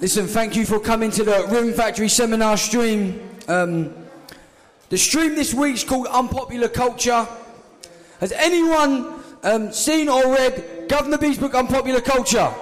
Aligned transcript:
Listen, 0.00 0.28
thank 0.28 0.54
you 0.54 0.64
for 0.64 0.78
coming 0.78 1.10
to 1.10 1.24
the 1.24 1.44
Rhythm 1.50 1.72
Factory 1.72 2.08
seminar 2.08 2.56
stream. 2.56 3.20
Um, 3.48 3.92
the 4.90 4.96
stream 4.96 5.34
this 5.34 5.52
week 5.52 5.74
is 5.74 5.82
called 5.82 6.06
Unpopular 6.06 6.68
Culture. 6.68 7.26
Has 8.20 8.30
anyone 8.30 9.20
um, 9.42 9.72
seen 9.72 10.08
or 10.08 10.32
read 10.32 10.88
Guvna 10.88 11.20
B's 11.20 11.36
book 11.36 11.52
Unpopular 11.52 12.00
Culture? 12.00 12.54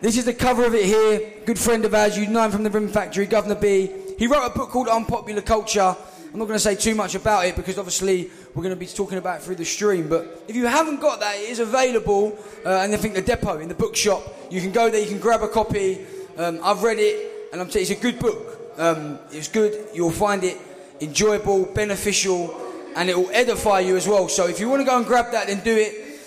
This 0.00 0.18
is 0.18 0.24
the 0.24 0.34
cover 0.34 0.64
of 0.64 0.74
it 0.74 0.84
here. 0.84 1.32
Good 1.46 1.60
friend 1.60 1.84
of 1.84 1.94
ours, 1.94 2.18
you 2.18 2.26
know 2.26 2.42
him 2.42 2.50
from 2.50 2.64
the 2.64 2.70
Rhythm 2.70 2.88
Factory, 2.88 3.28
Guvna 3.28 3.60
B. 3.60 3.92
He 4.18 4.26
wrote 4.26 4.46
a 4.46 4.50
book 4.50 4.70
called 4.70 4.88
Unpopular 4.88 5.42
Culture. 5.42 5.96
I'm 6.32 6.38
not 6.40 6.46
going 6.46 6.56
to 6.56 6.58
say 6.58 6.74
too 6.74 6.96
much 6.96 7.14
about 7.14 7.46
it 7.46 7.54
because 7.54 7.78
obviously 7.78 8.30
we're 8.58 8.64
going 8.64 8.74
to 8.74 8.80
be 8.80 8.86
talking 8.86 9.18
about 9.18 9.40
through 9.40 9.54
the 9.54 9.64
stream. 9.64 10.08
But 10.08 10.42
if 10.48 10.56
you 10.56 10.66
haven't 10.66 11.00
got 11.00 11.20
that, 11.20 11.36
it 11.36 11.48
is 11.48 11.60
available. 11.60 12.36
Uh, 12.66 12.80
and 12.80 12.92
I 12.92 12.96
think 12.96 13.14
the 13.14 13.22
depot 13.22 13.58
in 13.58 13.68
the 13.68 13.74
bookshop, 13.74 14.20
you 14.50 14.60
can 14.60 14.72
go 14.72 14.90
there, 14.90 15.00
you 15.00 15.06
can 15.06 15.20
grab 15.20 15.42
a 15.42 15.48
copy. 15.48 16.04
Um, 16.36 16.58
I've 16.64 16.82
read 16.82 16.98
it, 16.98 17.52
and 17.52 17.60
I'm 17.60 17.70
saying 17.70 17.86
it's 17.88 17.92
a 17.92 18.02
good 18.02 18.18
book. 18.18 18.74
Um, 18.76 19.20
it's 19.30 19.46
good. 19.46 19.90
You'll 19.94 20.10
find 20.10 20.42
it 20.42 20.58
enjoyable, 21.00 21.66
beneficial, 21.66 22.52
and 22.96 23.08
it 23.08 23.16
will 23.16 23.30
edify 23.30 23.78
you 23.78 23.96
as 23.96 24.08
well. 24.08 24.28
So 24.28 24.48
if 24.48 24.58
you 24.58 24.68
want 24.68 24.80
to 24.80 24.86
go 24.86 24.96
and 24.96 25.06
grab 25.06 25.30
that, 25.30 25.46
then 25.46 25.62
do 25.62 25.76
it. 25.76 26.18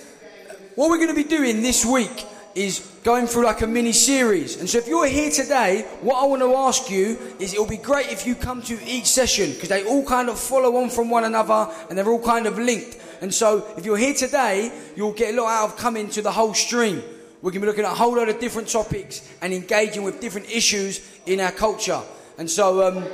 What 0.76 0.90
we're 0.90 1.04
going 1.04 1.10
to 1.10 1.14
be 1.14 1.26
doing 1.26 1.62
this 1.62 1.84
week 1.84 2.26
is 2.56 2.80
going 3.04 3.28
through 3.28 3.46
like 3.46 3.62
a 3.62 3.68
mini 3.68 3.94
series. 3.94 4.60
And 4.60 4.70
so 4.70 4.78
if 4.78 4.88
you're 4.88 5.08
here 5.08 5.32
today, 5.32 5.88
what 6.02 6.22
I 6.22 6.26
want 6.26 6.42
to 6.42 6.54
ask 6.56 6.90
you 6.90 7.18
is 7.40 7.54
it'll 7.54 7.66
be 7.66 7.78
great 7.78 8.12
if 8.12 8.28
you 8.28 8.36
come 8.36 8.62
to 8.64 8.78
each 8.86 9.06
session 9.06 9.52
because 9.52 9.70
they 9.70 9.86
all 9.86 10.06
kind 10.06 10.30
of 10.30 10.40
follow 10.40 10.78
on 10.78 10.90
from 10.90 11.10
one 11.10 11.24
another 11.24 11.72
and 11.90 11.98
they're 11.98 12.10
all 12.10 12.24
kind 12.24 12.48
of 12.48 12.58
linked. 12.58 12.98
And 13.22 13.34
so 13.34 13.66
if 13.78 13.86
you're 13.86 13.98
here 13.98 14.14
today, 14.14 14.72
you'll 14.96 15.14
get 15.14 15.34
a 15.34 15.42
lot 15.42 15.50
out 15.50 15.70
of 15.70 15.78
coming 15.78 16.10
to 16.10 16.22
the 16.22 16.32
whole 16.32 16.54
stream. 16.54 17.02
We're 17.42 17.52
going 17.52 17.62
to 17.62 17.62
be 17.62 17.68
looking 17.68 17.86
at 17.86 17.92
a 17.92 17.96
whole 17.96 18.16
lot 18.16 18.30
of 18.30 18.40
different 18.40 18.68
topics 18.68 19.28
and 19.42 19.54
engaging 19.54 20.04
with 20.04 20.20
different 20.20 20.50
issues 20.50 21.08
in 21.26 21.40
our 21.40 21.52
culture. 21.52 22.02
And 22.38 22.50
so 22.50 22.88
um, 22.88 23.06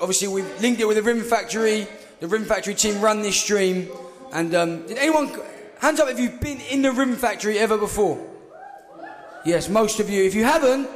obviously 0.00 0.28
we've 0.28 0.60
linked 0.60 0.80
it 0.80 0.86
with 0.86 0.96
the 0.96 1.02
Rhythm 1.02 1.24
Factory. 1.24 1.86
The 2.20 2.28
Rhythm 2.28 2.46
Factory 2.46 2.74
team 2.74 3.00
run 3.00 3.22
this 3.22 3.40
stream. 3.40 3.88
And 4.32 4.54
um, 4.54 4.86
did 4.86 4.98
anyone, 4.98 5.30
hands 5.80 6.00
up 6.00 6.08
if 6.08 6.18
you've 6.18 6.40
been 6.40 6.60
in 6.70 6.82
the 6.82 6.92
Rhythm 6.92 7.16
Factory 7.16 7.58
ever 7.58 7.78
before? 7.78 8.27
Yes, 9.48 9.70
most 9.70 9.98
of 9.98 10.10
you. 10.10 10.24
If 10.24 10.34
you 10.34 10.44
haven't, 10.44 10.90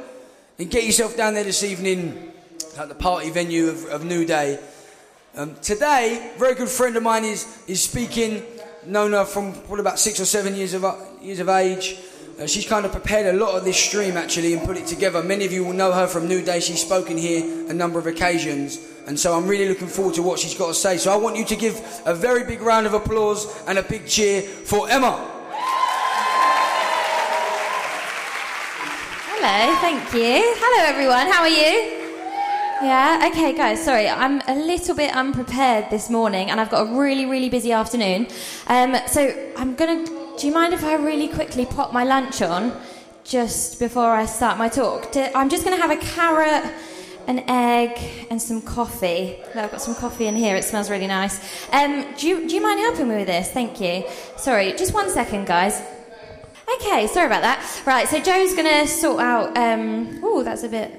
then 0.57 0.67
get 0.67 0.83
yourself 0.83 1.17
down 1.17 1.33
there 1.33 1.43
this 1.43 1.63
evening 1.63 2.31
at 2.77 2.87
the 2.87 2.93
party 2.93 3.31
venue 3.31 3.67
of, 3.67 3.85
of 3.85 4.05
New 4.05 4.25
Day. 4.25 4.59
Um, 5.35 5.55
today, 5.55 6.31
a 6.35 6.37
very 6.37 6.53
good 6.53 6.69
friend 6.69 6.95
of 6.95 7.01
mine 7.01 7.23
is, 7.23 7.47
is 7.65 7.81
speaking, 7.81 8.43
known 8.85 9.13
her 9.13 9.25
from 9.25 9.53
probably 9.53 9.79
about 9.79 9.97
six 9.97 10.19
or 10.19 10.25
seven 10.25 10.53
years 10.53 10.75
of, 10.75 10.85
years 11.19 11.39
of 11.39 11.49
age. 11.49 11.97
Uh, 12.39 12.45
she's 12.45 12.67
kind 12.67 12.85
of 12.85 12.91
prepared 12.91 13.33
a 13.33 13.39
lot 13.39 13.55
of 13.55 13.65
this 13.65 13.75
stream 13.75 14.17
actually 14.17 14.53
and 14.53 14.61
put 14.61 14.77
it 14.77 14.85
together. 14.85 15.23
Many 15.23 15.45
of 15.45 15.51
you 15.51 15.63
will 15.63 15.73
know 15.73 15.91
her 15.91 16.05
from 16.05 16.27
New 16.27 16.43
Day. 16.43 16.59
She's 16.59 16.79
spoken 16.79 17.17
here 17.17 17.71
a 17.71 17.73
number 17.73 17.97
of 17.97 18.05
occasions. 18.05 18.77
And 19.07 19.19
so 19.19 19.35
I'm 19.35 19.47
really 19.47 19.67
looking 19.67 19.87
forward 19.87 20.13
to 20.13 20.21
what 20.21 20.37
she's 20.37 20.53
got 20.53 20.67
to 20.67 20.75
say. 20.75 20.97
So 20.97 21.11
I 21.11 21.15
want 21.15 21.37
you 21.37 21.45
to 21.45 21.55
give 21.55 21.81
a 22.05 22.13
very 22.13 22.43
big 22.43 22.61
round 22.61 22.85
of 22.85 22.93
applause 22.93 23.47
and 23.67 23.79
a 23.79 23.83
big 23.83 24.05
cheer 24.05 24.43
for 24.43 24.87
Emma. 24.87 25.32
Hello, 29.45 29.75
thank 29.81 30.13
you. 30.13 30.41
Hello, 30.55 30.85
everyone. 30.85 31.27
How 31.29 31.41
are 31.41 31.49
you? 31.49 31.99
Yeah, 32.81 33.29
okay, 33.29 33.51
guys, 33.53 33.83
sorry, 33.83 34.07
I'm 34.07 34.39
a 34.47 34.55
little 34.55 34.95
bit 34.95 35.13
unprepared 35.13 35.89
this 35.89 36.09
morning 36.09 36.49
and 36.49 36.61
I've 36.61 36.69
got 36.69 36.87
a 36.87 36.97
really, 36.97 37.25
really 37.25 37.49
busy 37.49 37.73
afternoon. 37.73 38.27
Um, 38.67 38.95
so 39.05 39.51
I'm 39.57 39.75
gonna. 39.75 40.05
Do 40.37 40.47
you 40.47 40.53
mind 40.53 40.73
if 40.73 40.85
I 40.85 40.95
really 40.95 41.27
quickly 41.27 41.65
pop 41.65 41.91
my 41.91 42.05
lunch 42.05 42.41
on 42.41 42.71
just 43.25 43.79
before 43.79 44.11
I 44.11 44.27
start 44.27 44.57
my 44.57 44.69
talk? 44.69 45.13
I'm 45.35 45.49
just 45.49 45.65
gonna 45.65 45.75
have 45.75 45.91
a 45.91 45.97
carrot, 45.97 46.71
an 47.27 47.39
egg, 47.49 47.99
and 48.29 48.41
some 48.41 48.61
coffee. 48.61 49.35
I've 49.55 49.71
got 49.71 49.81
some 49.81 49.95
coffee 49.95 50.27
in 50.27 50.37
here, 50.37 50.55
it 50.55 50.63
smells 50.63 50.89
really 50.89 51.07
nice. 51.07 51.37
Um, 51.73 52.05
do, 52.17 52.29
you, 52.29 52.47
do 52.47 52.55
you 52.55 52.61
mind 52.61 52.79
helping 52.79 53.09
me 53.09 53.15
with 53.15 53.27
this? 53.27 53.51
Thank 53.51 53.81
you. 53.81 54.05
Sorry, 54.37 54.71
just 54.71 54.93
one 54.93 55.09
second, 55.09 55.47
guys. 55.47 55.81
Okay, 56.75 57.07
sorry 57.07 57.27
about 57.27 57.41
that. 57.41 57.81
Right, 57.85 58.07
so 58.07 58.19
Joe's 58.19 58.53
going 58.53 58.67
to 58.67 58.87
sort 58.87 59.19
out. 59.21 59.57
Um, 59.57 60.19
oh, 60.23 60.43
that's 60.43 60.63
a 60.63 60.69
bit. 60.69 60.91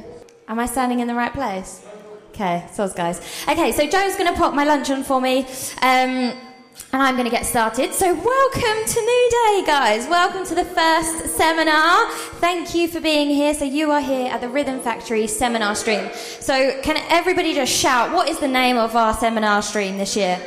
Am 0.47 0.59
I 0.59 0.67
standing 0.67 1.01
in 1.01 1.09
the 1.09 1.15
right 1.15 1.33
place? 1.33 1.85
Okay, 2.31 2.67
so's 2.73 2.93
guys. 2.93 3.21
Okay, 3.49 3.73
so 3.73 3.89
Joe's 3.89 4.17
going 4.17 4.33
to 4.33 4.39
pop 4.39 4.55
my 4.55 4.65
lunch 4.65 4.91
on 4.91 5.03
for 5.03 5.21
me. 5.21 5.47
Um, 5.83 6.33
and 6.93 7.03
I'm 7.03 7.15
going 7.15 7.25
to 7.25 7.31
get 7.31 7.47
started. 7.47 7.93
So, 7.95 8.13
welcome 8.13 8.85
to 8.87 9.01
New 9.01 9.31
Day, 9.31 9.63
guys. 9.67 10.09
Welcome 10.09 10.45
to 10.47 10.55
the 10.55 10.65
first 10.65 11.37
seminar. 11.37 12.11
Thank 12.41 12.75
you 12.75 12.89
for 12.89 13.01
being 13.01 13.31
here. 13.31 13.55
So, 13.55 13.65
you 13.65 13.91
are 13.91 14.01
here 14.01 14.31
at 14.31 14.41
the 14.41 14.49
Rhythm 14.49 14.81
Factory 14.81 15.27
seminar 15.27 15.75
stream. 15.75 16.09
So, 16.41 16.81
can 16.83 16.97
everybody 17.09 17.55
just 17.55 17.73
shout, 17.73 18.13
what 18.13 18.29
is 18.29 18.39
the 18.39 18.49
name 18.49 18.77
of 18.77 18.97
our 18.97 19.15
seminar 19.15 19.63
stream 19.63 19.99
this 19.99 20.17
year? 20.17 20.41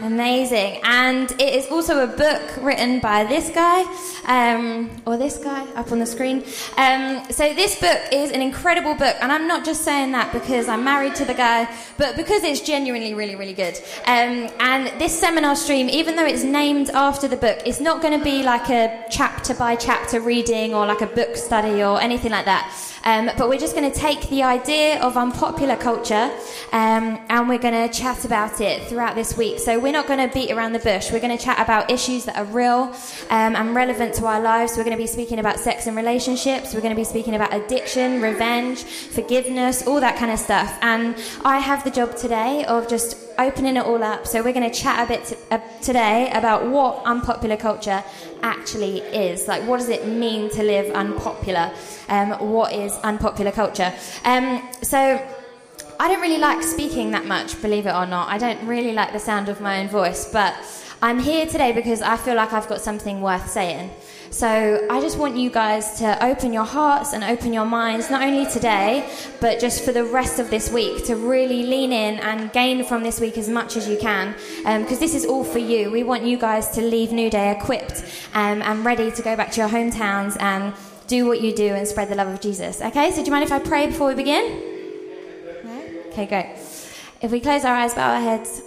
Amazing. 0.00 0.80
And 0.84 1.30
it 1.32 1.54
is 1.54 1.68
also 1.70 2.02
a 2.02 2.06
book 2.06 2.42
written 2.60 3.00
by 3.00 3.24
this 3.24 3.50
guy, 3.50 3.82
um, 4.26 4.90
or 5.06 5.16
this 5.16 5.38
guy 5.38 5.64
up 5.74 5.92
on 5.92 5.98
the 5.98 6.06
screen. 6.06 6.44
Um, 6.76 7.24
so, 7.30 7.54
this 7.54 7.78
book 7.80 8.00
is 8.12 8.30
an 8.30 8.42
incredible 8.42 8.94
book, 8.94 9.16
and 9.20 9.30
I'm 9.30 9.46
not 9.46 9.64
just 9.64 9.82
saying 9.84 10.12
that 10.12 10.32
because 10.32 10.68
I'm 10.68 10.84
married 10.84 11.14
to 11.16 11.24
the 11.24 11.34
guy, 11.34 11.68
but 11.96 12.16
because 12.16 12.42
it's 12.42 12.60
genuinely 12.60 13.14
really, 13.14 13.36
really 13.36 13.54
good. 13.54 13.76
Um, 14.06 14.50
and 14.60 15.00
this 15.00 15.18
seminar 15.18 15.56
stream, 15.56 15.88
even 15.88 16.16
though 16.16 16.26
it's 16.26 16.44
named 16.44 16.90
after 16.90 17.28
the 17.28 17.36
book, 17.36 17.60
it's 17.64 17.80
not 17.80 18.02
going 18.02 18.18
to 18.18 18.24
be 18.24 18.42
like 18.42 18.68
a 18.70 19.04
chapter 19.10 19.54
by 19.54 19.76
chapter 19.76 20.20
reading 20.20 20.74
or 20.74 20.86
like 20.86 21.02
a 21.02 21.06
book 21.06 21.36
study 21.36 21.82
or 21.82 22.00
anything 22.00 22.32
like 22.32 22.46
that. 22.46 22.72
Um, 23.04 23.30
but 23.36 23.50
we're 23.50 23.58
just 23.58 23.76
going 23.76 23.90
to 23.90 23.96
take 23.96 24.28
the 24.30 24.42
idea 24.42 24.98
of 25.02 25.18
unpopular 25.18 25.76
culture 25.76 26.30
um, 26.72 27.20
and 27.28 27.48
we're 27.48 27.58
going 27.58 27.88
to 27.88 27.94
chat 27.94 28.24
about 28.24 28.62
it 28.62 28.82
throughout 28.88 29.14
this 29.14 29.36
week. 29.36 29.58
So 29.58 29.78
we're 29.84 29.92
not 29.92 30.06
going 30.06 30.26
to 30.26 30.32
beat 30.32 30.50
around 30.50 30.72
the 30.72 30.78
bush. 30.78 31.12
We're 31.12 31.20
going 31.20 31.36
to 31.36 31.44
chat 31.44 31.60
about 31.60 31.90
issues 31.90 32.24
that 32.24 32.38
are 32.38 32.46
real 32.46 32.90
um, 33.28 33.54
and 33.54 33.74
relevant 33.74 34.14
to 34.14 34.24
our 34.24 34.40
lives. 34.40 34.78
We're 34.78 34.84
going 34.84 34.96
to 34.96 35.02
be 35.02 35.06
speaking 35.06 35.38
about 35.38 35.60
sex 35.60 35.86
and 35.86 35.94
relationships. 35.94 36.72
We're 36.72 36.80
going 36.80 36.94
to 36.94 36.98
be 36.98 37.04
speaking 37.04 37.34
about 37.34 37.52
addiction, 37.52 38.22
revenge, 38.22 38.82
forgiveness, 38.82 39.86
all 39.86 40.00
that 40.00 40.16
kind 40.16 40.32
of 40.32 40.38
stuff. 40.38 40.78
And 40.80 41.22
I 41.44 41.58
have 41.58 41.84
the 41.84 41.90
job 41.90 42.16
today 42.16 42.64
of 42.64 42.88
just 42.88 43.18
opening 43.38 43.76
it 43.76 43.84
all 43.84 44.02
up. 44.02 44.26
So 44.26 44.42
we're 44.42 44.54
going 44.54 44.70
to 44.70 44.74
chat 44.74 45.04
a 45.04 45.06
bit 45.06 45.26
t- 45.26 45.36
uh, 45.50 45.58
today 45.82 46.30
about 46.32 46.66
what 46.66 47.04
unpopular 47.04 47.58
culture 47.58 48.02
actually 48.40 49.00
is. 49.00 49.46
Like, 49.46 49.64
what 49.64 49.80
does 49.80 49.90
it 49.90 50.06
mean 50.06 50.48
to 50.52 50.62
live 50.62 50.94
unpopular? 50.94 51.70
Um, 52.08 52.30
what 52.50 52.72
is 52.72 52.94
unpopular 53.02 53.52
culture? 53.52 53.92
Um, 54.24 54.66
so 54.80 55.22
I 55.98 56.08
don't 56.08 56.20
really 56.20 56.38
like 56.38 56.62
speaking 56.62 57.12
that 57.12 57.24
much, 57.24 57.60
believe 57.62 57.86
it 57.86 57.94
or 57.94 58.06
not. 58.06 58.28
I 58.28 58.38
don't 58.38 58.66
really 58.66 58.92
like 58.92 59.12
the 59.12 59.20
sound 59.20 59.48
of 59.48 59.60
my 59.60 59.80
own 59.80 59.88
voice, 59.88 60.30
but 60.30 60.54
I'm 61.00 61.20
here 61.20 61.46
today 61.46 61.72
because 61.72 62.02
I 62.02 62.16
feel 62.16 62.34
like 62.34 62.52
I've 62.52 62.68
got 62.68 62.80
something 62.80 63.20
worth 63.20 63.48
saying. 63.48 63.90
So 64.30 64.84
I 64.90 65.00
just 65.00 65.16
want 65.16 65.36
you 65.36 65.48
guys 65.48 65.98
to 66.00 66.24
open 66.24 66.52
your 66.52 66.64
hearts 66.64 67.12
and 67.12 67.22
open 67.22 67.52
your 67.52 67.64
minds, 67.64 68.10
not 68.10 68.22
only 68.22 68.50
today, 68.50 69.08
but 69.40 69.60
just 69.60 69.84
for 69.84 69.92
the 69.92 70.04
rest 70.04 70.40
of 70.40 70.50
this 70.50 70.72
week, 70.72 71.04
to 71.04 71.14
really 71.14 71.62
lean 71.62 71.92
in 71.92 72.18
and 72.18 72.52
gain 72.52 72.84
from 72.84 73.04
this 73.04 73.20
week 73.20 73.38
as 73.38 73.48
much 73.48 73.76
as 73.76 73.88
you 73.88 73.96
can, 73.96 74.32
because 74.32 74.94
um, 74.94 74.98
this 74.98 75.14
is 75.14 75.24
all 75.24 75.44
for 75.44 75.60
you. 75.60 75.92
We 75.92 76.02
want 76.02 76.24
you 76.24 76.36
guys 76.36 76.70
to 76.70 76.80
leave 76.80 77.12
New 77.12 77.30
Day 77.30 77.52
equipped 77.52 78.02
um, 78.34 78.62
and 78.62 78.84
ready 78.84 79.12
to 79.12 79.22
go 79.22 79.36
back 79.36 79.52
to 79.52 79.60
your 79.60 79.68
hometowns 79.68 80.40
and 80.40 80.74
do 81.06 81.26
what 81.26 81.40
you 81.40 81.54
do 81.54 81.68
and 81.68 81.86
spread 81.86 82.08
the 82.08 82.16
love 82.16 82.28
of 82.28 82.40
Jesus. 82.40 82.80
Okay, 82.80 83.12
so 83.12 83.18
do 83.18 83.26
you 83.26 83.30
mind 83.30 83.44
if 83.44 83.52
I 83.52 83.60
pray 83.60 83.86
before 83.86 84.08
we 84.08 84.16
begin? 84.16 84.73
Okay, 86.14 86.26
great. 86.26 86.46
If 87.22 87.32
we 87.32 87.40
close 87.40 87.64
our 87.64 87.74
eyes, 87.74 87.92
bow 87.92 88.14
our 88.14 88.20
heads. 88.20 88.62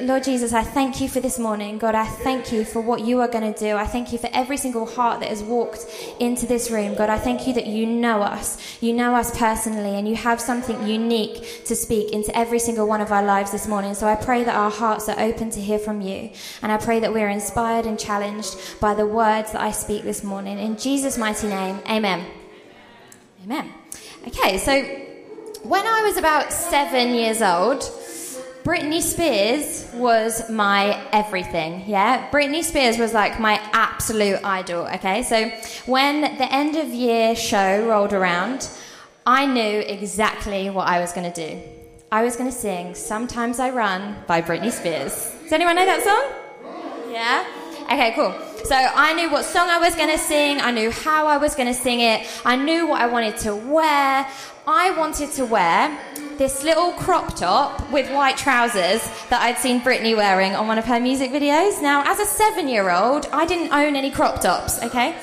Lord 0.00 0.22
Jesus, 0.22 0.52
I 0.52 0.62
thank 0.62 1.00
you 1.00 1.08
for 1.08 1.18
this 1.18 1.36
morning. 1.36 1.76
God, 1.76 1.96
I 1.96 2.06
thank 2.06 2.52
you 2.52 2.64
for 2.64 2.80
what 2.80 3.00
you 3.00 3.20
are 3.20 3.26
going 3.26 3.52
to 3.52 3.58
do. 3.58 3.74
I 3.74 3.86
thank 3.86 4.12
you 4.12 4.18
for 4.18 4.30
every 4.32 4.56
single 4.56 4.86
heart 4.86 5.18
that 5.18 5.28
has 5.28 5.42
walked 5.42 5.84
into 6.20 6.46
this 6.46 6.70
room. 6.70 6.94
God, 6.94 7.10
I 7.10 7.18
thank 7.18 7.48
you 7.48 7.54
that 7.54 7.66
you 7.66 7.86
know 7.86 8.22
us. 8.22 8.80
You 8.80 8.92
know 8.92 9.16
us 9.16 9.36
personally, 9.36 9.98
and 9.98 10.08
you 10.08 10.14
have 10.14 10.40
something 10.40 10.86
unique 10.86 11.64
to 11.64 11.74
speak 11.74 12.12
into 12.12 12.34
every 12.38 12.60
single 12.60 12.86
one 12.86 13.00
of 13.00 13.10
our 13.10 13.24
lives 13.24 13.50
this 13.50 13.66
morning. 13.66 13.94
So 13.94 14.06
I 14.06 14.14
pray 14.14 14.44
that 14.44 14.54
our 14.54 14.70
hearts 14.70 15.08
are 15.08 15.18
open 15.18 15.50
to 15.50 15.60
hear 15.60 15.80
from 15.80 16.02
you. 16.02 16.30
And 16.62 16.70
I 16.70 16.76
pray 16.76 17.00
that 17.00 17.12
we're 17.12 17.30
inspired 17.30 17.84
and 17.84 17.98
challenged 17.98 18.78
by 18.78 18.94
the 18.94 19.08
words 19.08 19.50
that 19.50 19.60
I 19.60 19.72
speak 19.72 20.04
this 20.04 20.22
morning. 20.22 20.60
In 20.60 20.78
Jesus' 20.78 21.18
mighty 21.18 21.48
name, 21.48 21.80
amen. 21.88 22.24
Amen. 23.42 23.72
Okay, 24.24 24.56
so 24.58 25.01
when 25.62 25.86
I 25.86 26.02
was 26.02 26.16
about 26.16 26.52
seven 26.52 27.14
years 27.14 27.40
old, 27.40 27.80
Britney 28.64 29.00
Spears 29.00 29.90
was 29.94 30.48
my 30.48 31.00
everything, 31.12 31.84
yeah? 31.86 32.30
Britney 32.30 32.62
Spears 32.62 32.98
was 32.98 33.12
like 33.12 33.40
my 33.40 33.60
absolute 33.72 34.40
idol, 34.44 34.86
okay? 34.86 35.22
So 35.22 35.48
when 35.90 36.20
the 36.38 36.52
end 36.52 36.76
of 36.76 36.88
year 36.88 37.34
show 37.34 37.86
rolled 37.88 38.12
around, 38.12 38.68
I 39.26 39.46
knew 39.46 39.80
exactly 39.80 40.70
what 40.70 40.86
I 40.88 41.00
was 41.00 41.12
going 41.12 41.32
to 41.32 41.48
do. 41.48 41.60
I 42.10 42.22
was 42.22 42.36
going 42.36 42.50
to 42.50 42.56
sing 42.56 42.94
Sometimes 42.94 43.58
I 43.58 43.70
Run 43.70 44.16
by 44.26 44.42
Britney 44.42 44.70
Spears. 44.70 45.32
Does 45.42 45.52
anyone 45.52 45.76
know 45.76 45.86
that 45.86 46.02
song? 46.02 47.12
Yeah? 47.12 47.44
Okay, 47.84 48.12
cool. 48.14 48.51
So 48.64 48.76
I 48.76 49.12
knew 49.14 49.28
what 49.28 49.44
song 49.44 49.68
I 49.68 49.78
was 49.78 49.96
going 49.96 50.10
to 50.10 50.18
sing, 50.18 50.60
I 50.60 50.70
knew 50.70 50.92
how 50.92 51.26
I 51.26 51.36
was 51.36 51.56
going 51.56 51.66
to 51.66 51.74
sing 51.74 51.98
it, 51.98 52.26
I 52.44 52.54
knew 52.54 52.86
what 52.86 53.00
I 53.00 53.06
wanted 53.06 53.36
to 53.38 53.56
wear. 53.56 54.26
I 54.64 54.92
wanted 54.96 55.32
to 55.32 55.44
wear 55.44 55.98
this 56.38 56.62
little 56.62 56.92
crop 56.92 57.34
top 57.34 57.90
with 57.90 58.08
white 58.12 58.36
trousers 58.36 59.02
that 59.30 59.42
I'd 59.42 59.58
seen 59.58 59.80
Britney 59.80 60.16
wearing 60.16 60.54
on 60.54 60.68
one 60.68 60.78
of 60.78 60.84
her 60.84 61.00
music 61.00 61.32
videos. 61.32 61.82
Now, 61.82 62.04
as 62.06 62.20
a 62.20 62.24
seven 62.24 62.68
year 62.68 62.88
old, 62.88 63.26
I 63.32 63.44
didn't 63.46 63.72
own 63.72 63.96
any 63.96 64.12
crop 64.12 64.40
tops, 64.40 64.80
okay? 64.80 65.16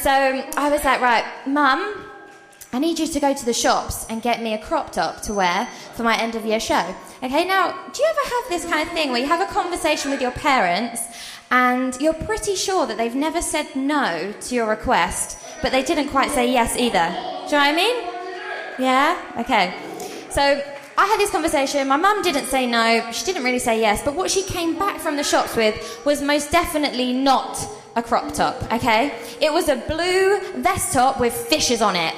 So 0.00 0.10
I 0.10 0.70
was 0.70 0.82
like, 0.82 1.02
right, 1.02 1.24
mum, 1.46 2.06
I 2.72 2.78
need 2.78 2.98
you 2.98 3.06
to 3.06 3.20
go 3.20 3.34
to 3.34 3.44
the 3.44 3.52
shops 3.52 4.06
and 4.08 4.22
get 4.22 4.42
me 4.42 4.54
a 4.54 4.58
crop 4.58 4.92
top 4.92 5.20
to 5.22 5.34
wear 5.34 5.68
for 5.94 6.02
my 6.02 6.18
end 6.18 6.34
of 6.34 6.46
year 6.46 6.60
show. 6.60 6.94
Okay, 7.22 7.44
now, 7.44 7.72
do 7.92 8.02
you 8.02 8.08
ever 8.08 8.34
have 8.34 8.48
this 8.48 8.64
kind 8.64 8.86
of 8.86 8.94
thing 8.94 9.10
where 9.10 9.20
you 9.20 9.26
have 9.26 9.40
a 9.40 9.52
conversation 9.52 10.10
with 10.10 10.22
your 10.22 10.30
parents 10.30 11.02
and 11.50 11.96
you're 12.00 12.14
pretty 12.14 12.54
sure 12.54 12.86
that 12.86 12.96
they've 12.96 13.14
never 13.14 13.40
said 13.40 13.74
no 13.74 14.32
to 14.40 14.54
your 14.54 14.68
request, 14.68 15.38
but 15.62 15.72
they 15.72 15.82
didn't 15.82 16.08
quite 16.08 16.30
say 16.30 16.50
yes 16.50 16.76
either? 16.76 17.08
Do 17.08 17.16
you 17.16 17.22
know 17.22 17.42
what 17.42 17.52
I 17.52 17.72
mean? 17.74 17.96
Yeah? 18.78 19.32
Okay. 19.38 19.74
So 20.30 20.42
I 20.98 21.06
had 21.06 21.18
this 21.18 21.30
conversation. 21.30 21.86
My 21.88 21.96
mum 21.96 22.22
didn't 22.22 22.46
say 22.46 22.66
no. 22.66 23.10
She 23.12 23.24
didn't 23.24 23.44
really 23.44 23.58
say 23.58 23.80
yes. 23.80 24.02
But 24.02 24.14
what 24.14 24.30
she 24.30 24.42
came 24.42 24.78
back 24.78 24.98
from 24.98 25.16
the 25.16 25.24
shops 25.24 25.54
with 25.56 26.02
was 26.04 26.22
most 26.22 26.50
definitely 26.50 27.12
not 27.12 27.58
a 27.96 28.02
crop 28.02 28.32
top, 28.32 28.62
okay? 28.72 29.14
It 29.40 29.52
was 29.52 29.68
a 29.68 29.76
blue 29.76 30.40
vest 30.62 30.92
top 30.92 31.18
with 31.20 31.32
fishes 31.32 31.80
on 31.80 31.96
it. 31.96 32.14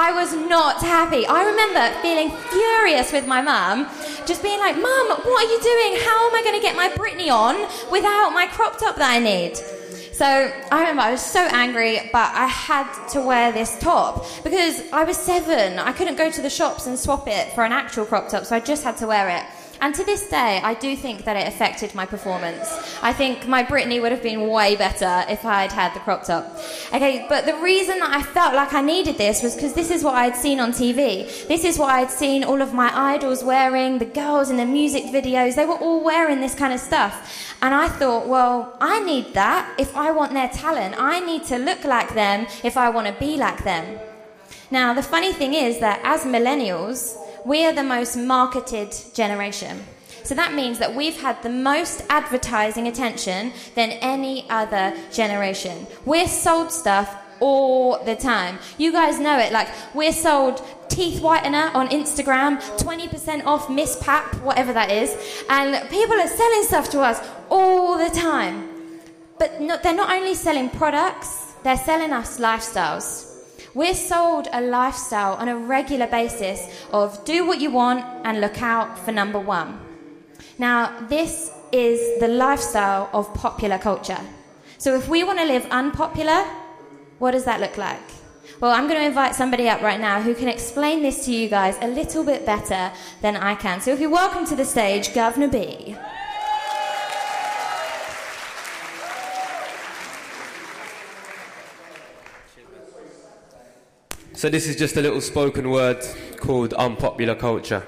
I 0.00 0.12
was 0.12 0.32
not 0.32 0.80
happy. 0.80 1.26
I 1.26 1.42
remember 1.42 2.00
feeling 2.02 2.30
furious 2.30 3.12
with 3.12 3.26
my 3.26 3.42
mum, 3.42 3.88
just 4.26 4.44
being 4.44 4.60
like, 4.60 4.76
Mum, 4.76 5.08
what 5.08 5.44
are 5.44 5.50
you 5.50 5.60
doing? 5.60 6.00
How 6.06 6.28
am 6.28 6.36
I 6.36 6.42
going 6.44 6.54
to 6.54 6.62
get 6.62 6.76
my 6.76 6.88
Britney 6.90 7.32
on 7.32 7.56
without 7.90 8.30
my 8.30 8.46
crop 8.46 8.78
top 8.78 8.94
that 8.94 9.10
I 9.10 9.18
need? 9.18 9.56
So 10.12 10.24
I 10.24 10.80
remember 10.80 11.02
I 11.02 11.10
was 11.10 11.20
so 11.20 11.40
angry, 11.40 11.98
but 12.12 12.32
I 12.32 12.46
had 12.46 12.86
to 13.08 13.20
wear 13.20 13.50
this 13.50 13.76
top 13.80 14.24
because 14.44 14.82
I 14.92 15.02
was 15.02 15.16
seven. 15.16 15.80
I 15.80 15.90
couldn't 15.90 16.16
go 16.16 16.30
to 16.30 16.42
the 16.42 16.50
shops 16.50 16.86
and 16.86 16.96
swap 16.96 17.26
it 17.26 17.52
for 17.54 17.64
an 17.64 17.72
actual 17.72 18.04
crop 18.04 18.28
top, 18.28 18.44
so 18.44 18.54
I 18.54 18.60
just 18.60 18.84
had 18.84 18.98
to 18.98 19.08
wear 19.08 19.28
it. 19.28 19.42
And 19.80 19.94
to 19.94 20.04
this 20.04 20.28
day, 20.28 20.60
I 20.62 20.74
do 20.74 20.96
think 20.96 21.24
that 21.24 21.36
it 21.36 21.46
affected 21.46 21.94
my 21.94 22.04
performance. 22.04 22.68
I 23.00 23.12
think 23.12 23.46
my 23.46 23.62
Britney 23.62 24.02
would 24.02 24.10
have 24.10 24.22
been 24.22 24.48
way 24.48 24.74
better 24.74 25.24
if 25.28 25.44
I 25.44 25.62
had 25.62 25.72
had 25.72 25.94
the 25.94 26.00
crop 26.00 26.24
top. 26.24 26.44
Okay, 26.92 27.26
but 27.28 27.46
the 27.46 27.54
reason 27.56 28.00
that 28.00 28.10
I 28.10 28.22
felt 28.22 28.54
like 28.54 28.72
I 28.72 28.80
needed 28.80 29.18
this 29.18 29.42
was 29.42 29.54
because 29.54 29.74
this 29.74 29.90
is 29.90 30.02
what 30.02 30.14
I'd 30.14 30.34
seen 30.34 30.58
on 30.58 30.72
TV. 30.72 31.46
This 31.46 31.64
is 31.64 31.78
what 31.78 31.90
I'd 31.90 32.10
seen 32.10 32.42
all 32.42 32.60
of 32.60 32.74
my 32.74 32.90
idols 32.92 33.44
wearing, 33.44 33.98
the 33.98 34.04
girls 34.04 34.50
in 34.50 34.56
the 34.56 34.66
music 34.66 35.04
videos, 35.04 35.54
they 35.54 35.64
were 35.64 35.78
all 35.78 36.02
wearing 36.02 36.40
this 36.40 36.54
kind 36.56 36.72
of 36.72 36.80
stuff. 36.80 37.54
And 37.62 37.72
I 37.72 37.88
thought, 37.88 38.26
well, 38.26 38.76
I 38.80 38.98
need 39.04 39.34
that 39.34 39.74
if 39.78 39.96
I 39.96 40.10
want 40.10 40.32
their 40.32 40.48
talent. 40.48 40.96
I 40.98 41.20
need 41.20 41.44
to 41.44 41.58
look 41.58 41.84
like 41.84 42.14
them 42.14 42.46
if 42.64 42.76
I 42.76 42.90
want 42.90 43.06
to 43.06 43.12
be 43.12 43.36
like 43.36 43.62
them. 43.62 43.98
Now, 44.70 44.92
the 44.92 45.02
funny 45.02 45.32
thing 45.32 45.54
is 45.54 45.78
that 45.80 46.00
as 46.02 46.24
millennials, 46.24 47.16
we 47.44 47.64
are 47.64 47.72
the 47.72 47.84
most 47.84 48.16
marketed 48.16 48.94
generation. 49.14 49.84
So 50.24 50.34
that 50.34 50.52
means 50.52 50.78
that 50.78 50.94
we've 50.94 51.18
had 51.20 51.42
the 51.42 51.48
most 51.48 52.04
advertising 52.10 52.86
attention 52.86 53.52
than 53.74 53.92
any 53.92 54.48
other 54.50 54.94
generation. 55.10 55.86
We're 56.04 56.28
sold 56.28 56.70
stuff 56.70 57.16
all 57.40 58.04
the 58.04 58.16
time. 58.16 58.58
You 58.76 58.92
guys 58.92 59.18
know 59.18 59.38
it. 59.38 59.52
Like, 59.52 59.68
we're 59.94 60.12
sold 60.12 60.62
teeth 60.88 61.22
whitener 61.22 61.74
on 61.74 61.88
Instagram, 61.88 62.60
20% 62.78 63.46
off 63.46 63.68
Misspap, 63.68 64.42
whatever 64.42 64.72
that 64.72 64.90
is. 64.90 65.16
And 65.48 65.88
people 65.88 66.16
are 66.20 66.28
selling 66.28 66.62
stuff 66.64 66.90
to 66.90 67.00
us 67.00 67.26
all 67.48 67.96
the 67.96 68.10
time. 68.10 68.68
But 69.38 69.58
they're 69.82 69.94
not 69.94 70.12
only 70.12 70.34
selling 70.34 70.68
products, 70.68 71.54
they're 71.62 71.76
selling 71.76 72.12
us 72.12 72.38
lifestyles. 72.38 73.37
We're 73.74 73.94
sold 73.94 74.48
a 74.52 74.60
lifestyle 74.60 75.34
on 75.34 75.48
a 75.48 75.56
regular 75.56 76.06
basis 76.06 76.68
of 76.92 77.22
do 77.24 77.46
what 77.46 77.60
you 77.60 77.70
want 77.70 78.04
and 78.24 78.40
look 78.40 78.62
out 78.62 78.98
for 78.98 79.12
number 79.12 79.38
one. 79.38 79.78
Now, 80.58 81.06
this 81.08 81.52
is 81.70 82.18
the 82.20 82.28
lifestyle 82.28 83.10
of 83.12 83.32
popular 83.34 83.78
culture. 83.78 84.20
So, 84.78 84.96
if 84.96 85.08
we 85.08 85.22
want 85.22 85.38
to 85.38 85.44
live 85.44 85.66
unpopular, 85.70 86.44
what 87.18 87.32
does 87.32 87.44
that 87.44 87.60
look 87.60 87.76
like? 87.76 88.00
Well, 88.60 88.72
I'm 88.72 88.88
going 88.88 88.98
to 88.98 89.06
invite 89.06 89.34
somebody 89.34 89.68
up 89.68 89.82
right 89.82 90.00
now 90.00 90.22
who 90.22 90.34
can 90.34 90.48
explain 90.48 91.02
this 91.02 91.26
to 91.26 91.32
you 91.32 91.48
guys 91.48 91.76
a 91.80 91.88
little 91.88 92.24
bit 92.24 92.46
better 92.46 92.90
than 93.20 93.36
I 93.36 93.54
can. 93.54 93.80
So, 93.80 93.92
if 93.92 94.00
you're 94.00 94.10
welcome 94.10 94.46
to 94.46 94.56
the 94.56 94.64
stage, 94.64 95.10
Guvna 95.10 95.52
B. 95.52 95.96
So 104.38 104.48
this 104.48 104.68
is 104.68 104.76
just 104.76 104.96
a 104.96 105.00
little 105.00 105.20
spoken 105.20 105.68
word 105.68 105.98
called 106.36 106.72
unpopular 106.74 107.34
culture. 107.34 107.84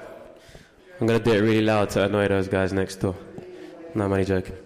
I'm 0.99 1.07
gonna 1.07 1.23
do 1.23 1.31
it 1.31 1.39
really 1.39 1.61
loud 1.61 1.91
to 1.91 2.03
annoy 2.03 2.27
those 2.27 2.49
guys 2.49 2.73
next 2.73 2.97
door. 2.97 3.15
No, 3.95 4.03
I'm 4.03 4.11
only 4.11 4.25
joking. 4.25 4.57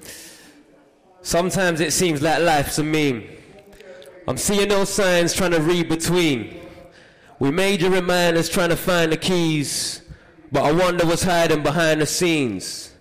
Sometimes 1.21 1.81
it 1.81 1.93
seems 1.93 2.23
like 2.23 2.41
life's 2.41 2.79
a 2.79 2.83
meme. 2.83 3.25
I'm 4.27 4.37
seeing 4.37 4.67
those 4.67 4.89
signs 4.89 5.35
trying 5.35 5.51
to 5.51 5.61
read 5.61 5.87
between. 5.87 6.59
We 7.37 7.51
major 7.51 7.91
reminders 7.91 8.49
trying 8.49 8.69
to 8.69 8.77
find 8.77 9.11
the 9.11 9.17
keys, 9.17 10.01
but 10.51 10.63
I 10.63 10.71
wonder 10.71 11.05
what's 11.05 11.21
hiding 11.21 11.61
behind 11.61 12.01
the 12.01 12.07
scenes. 12.07 12.95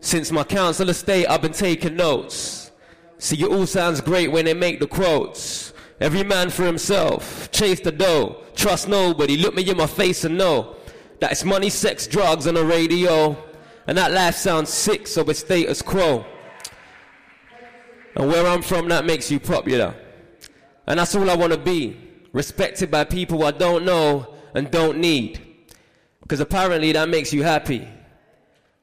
Since 0.00 0.30
my 0.30 0.44
council 0.44 0.90
estate, 0.90 1.24
I've 1.30 1.40
been 1.40 1.52
taking 1.52 1.96
notes. 1.96 2.72
See, 3.16 3.42
it 3.42 3.48
all 3.48 3.66
sounds 3.66 4.02
great 4.02 4.30
when 4.30 4.44
they 4.44 4.52
make 4.52 4.80
the 4.80 4.86
quotes. 4.86 5.61
Every 6.02 6.24
man 6.24 6.50
for 6.50 6.64
himself. 6.64 7.48
Chase 7.52 7.78
the 7.78 7.92
dough. 7.92 8.42
Trust 8.56 8.88
nobody. 8.88 9.36
Look 9.36 9.54
me 9.54 9.70
in 9.70 9.76
my 9.76 9.86
face 9.86 10.24
and 10.24 10.36
know 10.36 10.74
that 11.20 11.30
it's 11.30 11.44
money, 11.44 11.70
sex, 11.70 12.08
drugs 12.08 12.46
and 12.46 12.56
the 12.56 12.64
radio. 12.64 13.36
And 13.86 13.96
that 13.96 14.10
life 14.10 14.34
sounds 14.34 14.68
sick, 14.68 15.06
so 15.06 15.22
it's 15.30 15.38
status 15.38 15.80
quo. 15.80 16.26
And 18.16 18.28
where 18.28 18.44
I'm 18.48 18.62
from, 18.62 18.88
that 18.88 19.04
makes 19.04 19.30
you 19.30 19.38
popular. 19.38 19.94
And 20.88 20.98
that's 20.98 21.14
all 21.14 21.30
I 21.30 21.36
want 21.36 21.52
to 21.52 21.58
be. 21.58 21.96
Respected 22.32 22.90
by 22.90 23.04
people 23.04 23.44
I 23.44 23.52
don't 23.52 23.84
know 23.84 24.34
and 24.54 24.72
don't 24.72 24.98
need. 24.98 25.40
Because 26.20 26.40
apparently 26.40 26.90
that 26.90 27.10
makes 27.10 27.32
you 27.32 27.44
happy. 27.44 27.86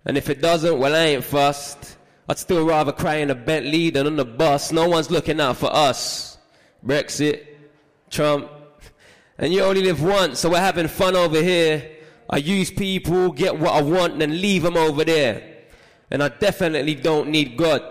And 0.05 0.17
if 0.17 0.29
it 0.29 0.41
doesn't, 0.41 0.79
well, 0.79 0.95
I 0.95 0.99
ain't 0.99 1.25
fussed. 1.25 1.97
I'd 2.29 2.39
still 2.39 2.65
rather 2.65 2.93
cry 2.93 3.15
in 3.15 3.29
a 3.29 3.35
Bentley 3.35 3.89
than 3.89 4.07
on 4.07 4.15
the 4.15 4.23
bus. 4.23 4.71
No 4.71 4.87
one's 4.87 5.11
looking 5.11 5.41
out 5.41 5.57
for 5.57 5.69
us. 5.75 6.28
Brexit, 6.85 7.45
Trump. 8.09 8.49
And 9.37 9.53
you 9.53 9.61
only 9.61 9.81
live 9.81 10.01
once, 10.01 10.39
so 10.39 10.49
we're 10.49 10.59
having 10.59 10.87
fun 10.87 11.15
over 11.15 11.41
here. 11.41 11.89
I 12.29 12.37
use 12.37 12.69
people, 12.69 13.31
get 13.31 13.57
what 13.57 13.73
I 13.73 13.81
want, 13.81 14.21
and 14.21 14.41
leave 14.41 14.63
them 14.63 14.77
over 14.77 15.03
there. 15.03 15.57
And 16.11 16.21
I 16.21 16.29
definitely 16.29 16.95
don't 16.95 17.29
need 17.29 17.57
God. 17.57 17.81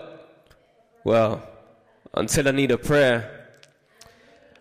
Well, 1.03 1.47
until 2.13 2.47
I 2.47 2.51
need 2.51 2.71
a 2.71 2.77
prayer. 2.77 3.47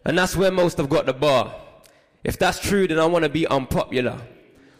And 0.04 0.16
that's 0.16 0.36
where 0.36 0.50
most 0.50 0.78
have 0.78 0.88
got 0.88 1.06
the 1.06 1.12
bar. 1.12 1.54
If 2.24 2.38
that's 2.38 2.58
true, 2.58 2.88
then 2.88 2.98
I 2.98 3.06
want 3.06 3.24
to 3.24 3.28
be 3.28 3.46
unpopular. 3.46 4.18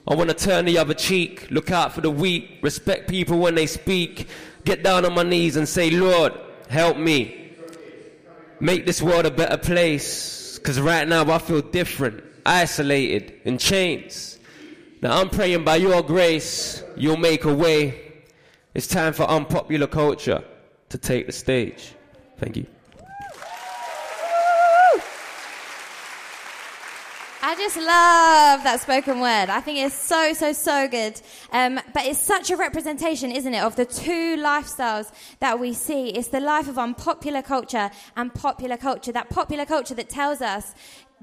I 0.07 0.14
want 0.14 0.31
to 0.31 0.35
turn 0.35 0.64
the 0.64 0.78
other 0.78 0.95
cheek, 0.95 1.50
look 1.50 1.71
out 1.71 1.93
for 1.93 2.00
the 2.00 2.11
weak, 2.11 2.61
respect 2.62 3.11
people 3.11 3.38
when 3.38 3.55
they 3.55 3.67
speak, 3.67 4.26
get 4.64 4.83
down 4.83 5.05
on 5.05 5.12
my 5.12 5.23
knees 5.23 5.57
and 5.57 5.69
say, 5.69 5.90
Lord, 5.90 6.33
help 6.71 6.97
me 6.97 7.38
make 8.61 8.87
this 8.87 9.03
world 9.03 9.27
a 9.27 9.31
better 9.31 9.57
place. 9.57 10.59
Because 10.59 10.81
right 10.81 11.07
now 11.07 11.31
I 11.31 11.38
feel 11.38 11.61
different, 11.61 12.23
isolated, 12.45 13.41
in 13.45 13.59
chains. 13.59 14.38
Now 15.00 15.21
I'm 15.21 15.31
praying 15.31 15.65
by 15.65 15.77
your 15.77 16.03
grace, 16.03 16.83
you'll 16.97 17.17
make 17.17 17.45
a 17.45 17.55
way. 17.55 18.12
It's 18.75 18.87
time 18.87 19.12
for 19.12 19.25
unpopular 19.25 19.87
culture 19.87 20.43
to 20.88 20.99
take 20.99 21.27
the 21.27 21.33
stage. 21.33 21.95
Thank 22.38 22.57
you. 22.57 22.67
Just 27.59 27.77
love 27.77 28.62
that 28.62 28.81
spoken 28.81 29.21
word. 29.21 29.50
I 29.50 29.61
think 29.61 29.79
it's 29.79 29.95
so, 29.95 30.33
so, 30.33 30.53
so 30.53 30.87
good. 30.87 31.21
Um, 31.53 31.81
but 31.93 32.07
it's 32.07 32.21
such 32.21 32.50
a 32.50 32.57
representation, 32.57 33.33
isn't 33.33 33.53
it, 33.53 33.62
of 33.62 33.75
the 33.75 33.85
two 33.85 34.37
lifestyles 34.37 35.11
that 35.41 35.59
we 35.59 35.73
see. 35.73 36.11
It's 36.11 36.29
the 36.29 36.41
life 36.41 36.69
of 36.69 36.79
unpopular 36.79 37.43
culture 37.43 37.91
and 38.17 38.33
popular 38.33 38.77
culture. 38.77 39.11
That 39.11 39.29
popular 39.29 39.67
culture 39.67 39.95
that 39.95 40.09
tells 40.09 40.41
us 40.41 40.75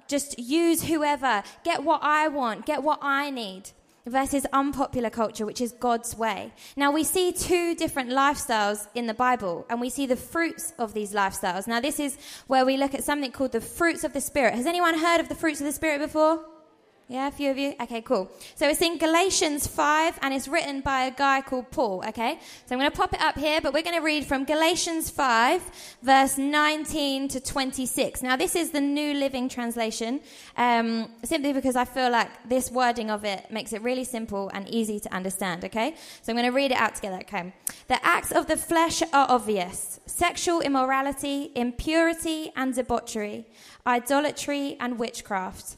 just 0.08 0.38
use 0.38 0.84
whoever, 0.84 1.42
get 1.64 1.84
what 1.84 2.02
I 2.04 2.28
want, 2.28 2.66
get 2.66 2.84
what 2.84 3.00
I 3.02 3.30
need 3.30 3.72
versus 4.06 4.46
unpopular 4.54 5.10
culture, 5.10 5.46
which 5.46 5.62
is 5.62 5.72
God's 5.72 6.16
way. 6.18 6.54
Now, 6.76 6.92
we 6.92 7.04
see 7.04 7.32
two 7.32 7.76
different 7.76 8.10
lifestyles 8.10 8.88
in 8.96 9.08
the 9.08 9.14
Bible, 9.14 9.66
and 9.70 9.82
we 9.82 9.90
see 9.90 10.06
the 10.06 10.16
fruits 10.16 10.74
of 10.78 10.94
these 10.94 11.14
lifestyles. 11.14 11.68
Now, 11.68 11.80
this 11.80 12.00
is 12.00 12.18
where 12.48 12.66
we 12.66 12.78
look 12.78 12.94
at 12.94 13.04
something 13.04 13.32
called 13.32 13.52
the 13.52 13.62
fruits 13.62 14.04
of 14.04 14.14
the 14.14 14.22
Spirit. 14.22 14.54
Has 14.54 14.66
anyone 14.66 14.98
heard 14.98 15.20
of 15.20 15.30
the 15.30 15.36
fruits 15.36 15.60
of 15.60 15.66
the 15.66 15.74
Spirit 15.74 16.00
before? 16.00 16.55
Yeah, 17.08 17.28
a 17.28 17.32
few 17.32 17.52
of 17.52 17.58
you? 17.60 17.76
Okay, 17.80 18.02
cool. 18.02 18.32
So 18.56 18.68
it's 18.68 18.82
in 18.82 18.98
Galatians 18.98 19.68
5 19.68 20.18
and 20.24 20.34
it's 20.34 20.48
written 20.48 20.82
by 20.82 21.04
a 21.04 21.12
guy 21.12 21.42
called 21.42 21.70
Paul, 21.70 22.04
okay? 22.08 22.40
So 22.66 22.74
I'm 22.74 22.80
going 22.80 22.90
to 22.90 22.98
pop 22.98 23.14
it 23.14 23.22
up 23.22 23.38
here, 23.38 23.62
but 23.62 23.76
we're 23.76 23.84
going 23.84 23.96
to 23.96 24.02
read 24.02 24.26
from 24.26 24.44
Galatians 24.44 25.12
5, 25.12 25.62
verse 26.02 26.40
19 26.40 27.28
to 27.28 27.40
26. 27.40 28.24
Now, 28.24 28.36
this 28.36 28.56
is 28.56 28.72
the 28.72 28.82
New 28.82 29.14
Living 29.14 29.50
Translation, 29.50 30.20
um, 30.58 31.12
simply 31.24 31.54
because 31.54 31.76
I 31.76 31.86
feel 31.86 32.10
like 32.10 32.32
this 32.50 32.72
wording 32.72 33.12
of 33.12 33.24
it 33.24 33.52
makes 33.52 33.72
it 33.72 33.84
really 33.84 34.04
simple 34.04 34.50
and 34.52 34.68
easy 34.68 35.00
to 35.02 35.14
understand, 35.14 35.64
okay? 35.64 35.94
So 36.24 36.32
I'm 36.32 36.38
going 36.38 36.50
to 36.50 36.56
read 36.56 36.72
it 36.72 36.78
out 36.78 36.96
together, 36.96 37.18
okay? 37.18 37.54
The 37.88 38.04
acts 38.04 38.32
of 38.32 38.48
the 38.48 38.58
flesh 38.58 39.04
are 39.04 39.28
obvious 39.30 40.00
sexual 40.08 40.62
immorality, 40.62 41.52
impurity 41.54 42.52
and 42.56 42.74
debauchery, 42.74 43.46
idolatry 43.86 44.76
and 44.80 44.98
witchcraft 44.98 45.78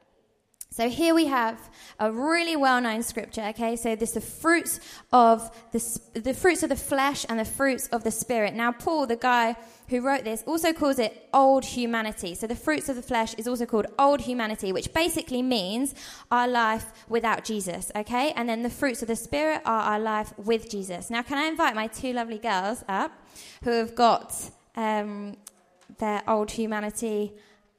So 0.73 0.87
here 0.87 1.13
we 1.13 1.25
have 1.25 1.59
a 1.99 2.09
really 2.09 2.55
well-known 2.55 3.03
scripture. 3.03 3.43
Okay, 3.49 3.75
so 3.75 3.93
this 3.93 4.13
the 4.13 4.21
fruits 4.21 4.79
of 5.11 5.51
the 5.73 5.99
the 6.13 6.33
fruits 6.33 6.63
of 6.63 6.69
the 6.69 6.77
flesh 6.77 7.25
and 7.27 7.37
the 7.37 7.45
fruits 7.45 7.87
of 7.87 8.05
the 8.05 8.11
spirit. 8.11 8.53
Now 8.53 8.71
Paul, 8.71 9.05
the 9.05 9.17
guy 9.17 9.57
who 9.89 9.99
wrote 9.99 10.23
this, 10.23 10.43
also 10.47 10.71
calls 10.71 10.97
it 10.97 11.27
old 11.33 11.65
humanity. 11.65 12.35
So 12.35 12.47
the 12.47 12.55
fruits 12.55 12.87
of 12.87 12.95
the 12.95 13.01
flesh 13.01 13.33
is 13.33 13.49
also 13.49 13.65
called 13.65 13.87
old 13.99 14.21
humanity, 14.21 14.71
which 14.71 14.93
basically 14.93 15.41
means 15.41 15.93
our 16.31 16.47
life 16.47 16.85
without 17.09 17.43
Jesus. 17.43 17.91
Okay, 17.93 18.31
and 18.37 18.47
then 18.47 18.63
the 18.63 18.69
fruits 18.69 19.01
of 19.01 19.09
the 19.09 19.17
spirit 19.17 19.61
are 19.65 19.81
our 19.81 19.99
life 19.99 20.33
with 20.37 20.69
Jesus. 20.69 21.09
Now, 21.09 21.21
can 21.21 21.37
I 21.37 21.47
invite 21.47 21.75
my 21.75 21.87
two 21.87 22.13
lovely 22.13 22.37
girls 22.37 22.85
up, 22.87 23.11
who 23.65 23.71
have 23.71 23.93
got 23.93 24.33
um, 24.77 25.35
their 25.97 26.23
old 26.29 26.51
humanity? 26.51 27.33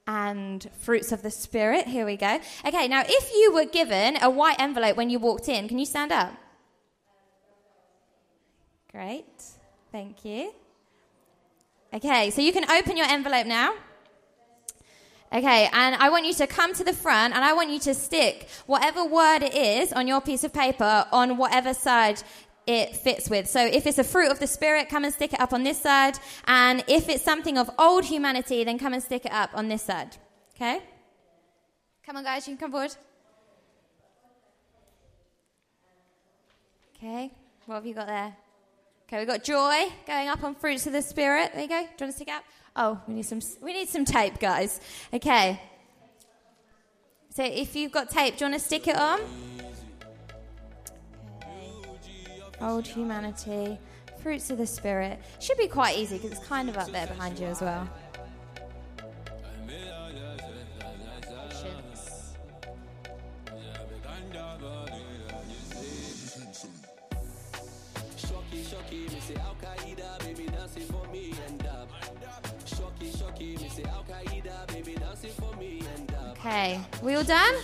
And 0.07 0.69
fruits 0.81 1.13
of 1.13 1.23
the 1.23 1.31
Spirit. 1.31 1.87
Here 1.87 2.05
we 2.05 2.17
go. 2.17 2.41
Okay, 2.67 2.89
now 2.89 3.03
if 3.07 3.33
you 3.33 3.53
were 3.53 3.65
given 3.65 4.19
a 4.23 4.31
white 4.31 4.61
envelope 4.61 4.97
when 4.97 5.11
you 5.11 5.19
walked 5.19 5.49
in, 5.49 5.69
can 5.69 5.79
you 5.79 5.87
stand 5.87 6.13
up? 6.13 6.33
Great. 8.91 9.43
Thank 9.91 10.25
you. 10.25 10.53
Okay, 11.95 12.31
so 12.31 12.41
you 12.41 12.53
can 12.53 12.71
open 12.71 12.97
your 12.97 13.07
envelope 13.07 13.47
now. 13.47 13.75
Okay, 15.33 15.69
and 15.73 15.95
I 15.95 16.11
want 16.11 16.27
you 16.27 16.35
to 16.35 16.47
come 16.47 16.75
to 16.75 16.85
the 16.85 16.93
front 16.93 17.35
and 17.35 17.43
I 17.43 17.55
want 17.55 17.71
you 17.71 17.79
to 17.81 17.95
stick 17.95 18.49
whatever 18.67 19.03
word 19.05 19.43
it 19.43 19.55
is 19.55 19.91
on 19.93 20.07
your 20.07 20.21
piece 20.21 20.45
of 20.45 20.53
paper 20.53 21.07
on 21.11 21.39
whatever 21.39 21.73
side 21.73 22.23
it 22.67 22.97
fits 22.97 23.29
with. 23.29 23.49
So 23.49 23.65
if 23.65 23.87
it's 23.87 23.99
a 23.99 24.05
fruit 24.05 24.31
of 24.31 24.39
the 24.39 24.47
Spirit, 24.47 24.89
come 24.89 25.05
and 25.05 25.13
stick 25.13 25.33
it 25.33 25.41
up 25.41 25.53
on 25.53 25.63
this 25.63 25.81
side. 25.81 26.19
And 26.47 26.85
if 26.89 27.09
it's 27.09 27.25
something 27.25 27.59
of 27.59 27.71
old 27.79 28.05
humanity, 28.05 28.65
then 28.65 28.79
come 28.79 28.93
and 28.93 29.03
stick 29.03 29.25
it 29.25 29.33
up 29.33 29.51
on 29.55 29.69
this 29.69 29.83
side. 29.83 30.17
Okay? 30.55 30.81
Come 32.07 32.17
on, 32.17 32.25
guys, 32.25 32.47
you 32.47 32.57
can 32.57 32.61
come 32.61 32.71
forward. 32.73 32.95
Okay, 36.97 37.33
what 37.67 37.77
have 37.77 37.87
you 37.87 37.95
got 37.95 38.07
there? 38.07 38.37
Okay, 39.09 39.19
we've 39.19 39.27
got 39.27 39.43
joy 39.43 39.93
going 40.07 40.29
up 40.29 40.43
on 40.45 40.55
fruits 40.55 40.87
of 40.87 40.93
the 40.93 41.03
Spirit. 41.03 41.51
There 41.53 41.63
you 41.63 41.69
go. 41.69 41.81
Do 41.81 41.83
you 41.83 41.89
want 41.89 41.99
to 41.99 42.13
stick 42.13 42.29
up? 42.29 42.45
Oh, 42.77 43.01
we 43.07 43.15
need 43.15 43.27
some. 43.27 43.41
We 43.61 43.73
need 43.73 43.89
some 43.89 44.05
tape, 44.05 44.39
guys. 44.39 44.81
Okay. 45.13 45.61
So 47.31 47.45
if 47.45 47.77
you've 47.77 47.93
got 47.93 48.09
tape, 48.09 48.37
do 48.37 48.45
you 48.45 48.51
want 48.51 48.61
to 48.61 48.67
stick 48.67 48.89
it 48.89 48.97
on? 48.97 49.21
Old 52.63 52.87
humanity, 52.87 53.79
fruits 54.23 54.51
of 54.51 54.59
the 54.59 54.67
spirit. 54.67 55.21
Should 55.41 55.59
be 55.59 55.67
quite 55.67 55.99
easy 55.99 56.17
because 56.17 56.39
it's 56.39 56.47
kind 56.47 56.69
of 56.69 56.77
up 56.77 56.91
there 56.93 57.09
behind 57.09 57.39
you 57.39 57.47
as 57.47 57.61
well. 57.61 57.89
Okay, 76.45 76.81
we 77.05 77.15
all 77.15 77.23
done? 77.23 77.55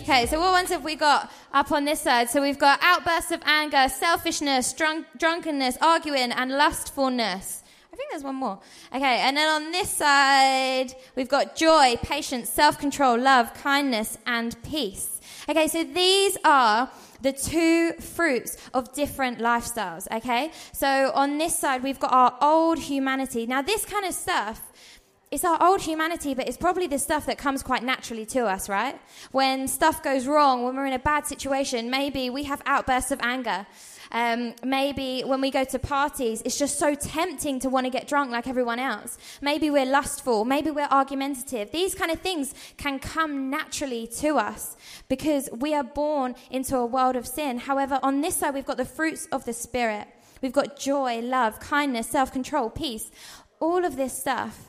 Okay, 0.00 0.24
so 0.24 0.40
what 0.40 0.52
ones 0.52 0.70
have 0.70 0.82
we 0.82 0.96
got 0.96 1.30
up 1.52 1.70
on 1.70 1.84
this 1.84 2.00
side? 2.00 2.30
So 2.30 2.40
we've 2.40 2.58
got 2.58 2.78
outbursts 2.82 3.30
of 3.30 3.42
anger, 3.44 3.90
selfishness, 3.90 4.72
drunk, 4.72 5.04
drunkenness, 5.18 5.76
arguing, 5.82 6.32
and 6.32 6.50
lustfulness. 6.50 7.62
I 7.92 7.96
think 7.96 8.10
there's 8.10 8.24
one 8.24 8.36
more. 8.36 8.58
Okay, 8.90 9.18
and 9.20 9.36
then 9.36 9.46
on 9.50 9.70
this 9.70 9.90
side, 9.90 10.94
we've 11.14 11.28
got 11.28 11.56
joy, 11.56 11.96
patience, 12.02 12.48
self 12.48 12.78
control, 12.78 13.18
love, 13.18 13.52
kindness, 13.52 14.16
and 14.24 14.56
peace. 14.62 15.20
Okay, 15.46 15.68
so 15.68 15.84
these 15.84 16.38
are 16.42 16.90
the 17.20 17.32
two 17.32 17.92
fruits 18.00 18.56
of 18.72 18.94
different 18.94 19.40
lifestyles, 19.40 20.10
okay? 20.10 20.52
So 20.72 21.12
on 21.14 21.36
this 21.36 21.58
side, 21.58 21.82
we've 21.82 22.00
got 22.00 22.12
our 22.14 22.38
old 22.40 22.78
humanity. 22.78 23.46
Now, 23.46 23.60
this 23.60 23.84
kind 23.84 24.06
of 24.06 24.14
stuff 24.14 24.71
it's 25.32 25.46
our 25.46 25.60
old 25.62 25.80
humanity, 25.80 26.34
but 26.34 26.46
it's 26.46 26.58
probably 26.58 26.86
the 26.86 26.98
stuff 26.98 27.24
that 27.24 27.38
comes 27.38 27.62
quite 27.62 27.82
naturally 27.82 28.26
to 28.26 28.40
us, 28.44 28.68
right? 28.68 29.00
When 29.30 29.66
stuff 29.66 30.02
goes 30.02 30.26
wrong, 30.26 30.62
when 30.62 30.76
we're 30.76 30.84
in 30.84 30.92
a 30.92 30.98
bad 30.98 31.26
situation, 31.26 31.88
maybe 31.88 32.28
we 32.28 32.44
have 32.44 32.60
outbursts 32.66 33.10
of 33.10 33.18
anger. 33.22 33.66
Um, 34.10 34.52
maybe 34.62 35.22
when 35.22 35.40
we 35.40 35.50
go 35.50 35.64
to 35.64 35.78
parties, 35.78 36.42
it's 36.44 36.58
just 36.58 36.78
so 36.78 36.94
tempting 36.94 37.60
to 37.60 37.70
want 37.70 37.86
to 37.86 37.90
get 37.90 38.06
drunk 38.06 38.30
like 38.30 38.46
everyone 38.46 38.78
else. 38.78 39.16
Maybe 39.40 39.70
we're 39.70 39.86
lustful. 39.86 40.44
Maybe 40.44 40.70
we're 40.70 40.90
argumentative. 40.90 41.72
These 41.72 41.94
kind 41.94 42.10
of 42.10 42.20
things 42.20 42.54
can 42.76 42.98
come 42.98 43.48
naturally 43.48 44.06
to 44.18 44.36
us 44.36 44.76
because 45.08 45.48
we 45.50 45.74
are 45.74 45.82
born 45.82 46.34
into 46.50 46.76
a 46.76 46.84
world 46.84 47.16
of 47.16 47.26
sin. 47.26 47.56
However, 47.56 47.98
on 48.02 48.20
this 48.20 48.36
side, 48.36 48.52
we've 48.52 48.66
got 48.66 48.76
the 48.76 48.84
fruits 48.84 49.28
of 49.32 49.46
the 49.46 49.54
Spirit. 49.54 50.08
We've 50.42 50.52
got 50.52 50.78
joy, 50.78 51.20
love, 51.20 51.58
kindness, 51.58 52.06
self 52.06 52.30
control, 52.32 52.68
peace. 52.68 53.10
All 53.60 53.86
of 53.86 53.96
this 53.96 54.12
stuff 54.12 54.68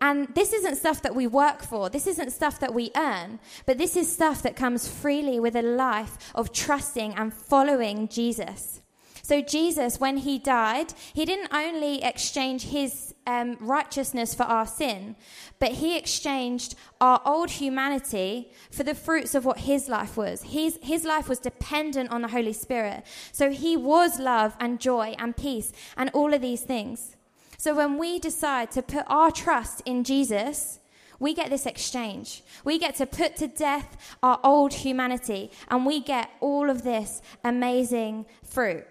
and 0.00 0.28
this 0.34 0.52
isn't 0.52 0.76
stuff 0.76 1.02
that 1.02 1.14
we 1.14 1.26
work 1.26 1.62
for. 1.62 1.88
This 1.88 2.06
isn't 2.06 2.30
stuff 2.30 2.60
that 2.60 2.74
we 2.74 2.90
earn. 2.94 3.38
But 3.64 3.78
this 3.78 3.96
is 3.96 4.12
stuff 4.12 4.42
that 4.42 4.54
comes 4.54 4.88
freely 4.88 5.40
with 5.40 5.56
a 5.56 5.62
life 5.62 6.32
of 6.34 6.52
trusting 6.52 7.14
and 7.14 7.32
following 7.32 8.08
Jesus. 8.08 8.82
So, 9.22 9.40
Jesus, 9.40 9.98
when 9.98 10.18
he 10.18 10.38
died, 10.38 10.94
he 11.12 11.24
didn't 11.24 11.52
only 11.52 12.00
exchange 12.04 12.66
his 12.66 13.12
um, 13.26 13.56
righteousness 13.58 14.36
for 14.36 14.44
our 14.44 14.68
sin, 14.68 15.16
but 15.58 15.72
he 15.72 15.96
exchanged 15.96 16.76
our 17.00 17.20
old 17.24 17.50
humanity 17.50 18.52
for 18.70 18.84
the 18.84 18.94
fruits 18.94 19.34
of 19.34 19.44
what 19.44 19.58
his 19.58 19.88
life 19.88 20.16
was. 20.16 20.42
His, 20.42 20.78
his 20.80 21.04
life 21.04 21.28
was 21.28 21.40
dependent 21.40 22.12
on 22.12 22.22
the 22.22 22.28
Holy 22.28 22.52
Spirit. 22.52 23.04
So, 23.32 23.50
he 23.50 23.76
was 23.76 24.20
love 24.20 24.54
and 24.60 24.78
joy 24.78 25.16
and 25.18 25.36
peace 25.36 25.72
and 25.96 26.08
all 26.10 26.32
of 26.32 26.40
these 26.40 26.62
things. 26.62 27.15
So 27.58 27.74
when 27.74 27.98
we 27.98 28.18
decide 28.18 28.70
to 28.72 28.82
put 28.82 29.04
our 29.06 29.30
trust 29.30 29.82
in 29.84 30.04
Jesus, 30.04 30.80
we 31.18 31.34
get 31.34 31.50
this 31.50 31.66
exchange. 31.66 32.42
We 32.64 32.78
get 32.78 32.96
to 32.96 33.06
put 33.06 33.36
to 33.36 33.48
death 33.48 34.16
our 34.22 34.38
old 34.44 34.72
humanity 34.72 35.50
and 35.68 35.86
we 35.86 36.00
get 36.00 36.30
all 36.40 36.68
of 36.68 36.82
this 36.82 37.22
amazing 37.44 38.26
fruit. 38.44 38.86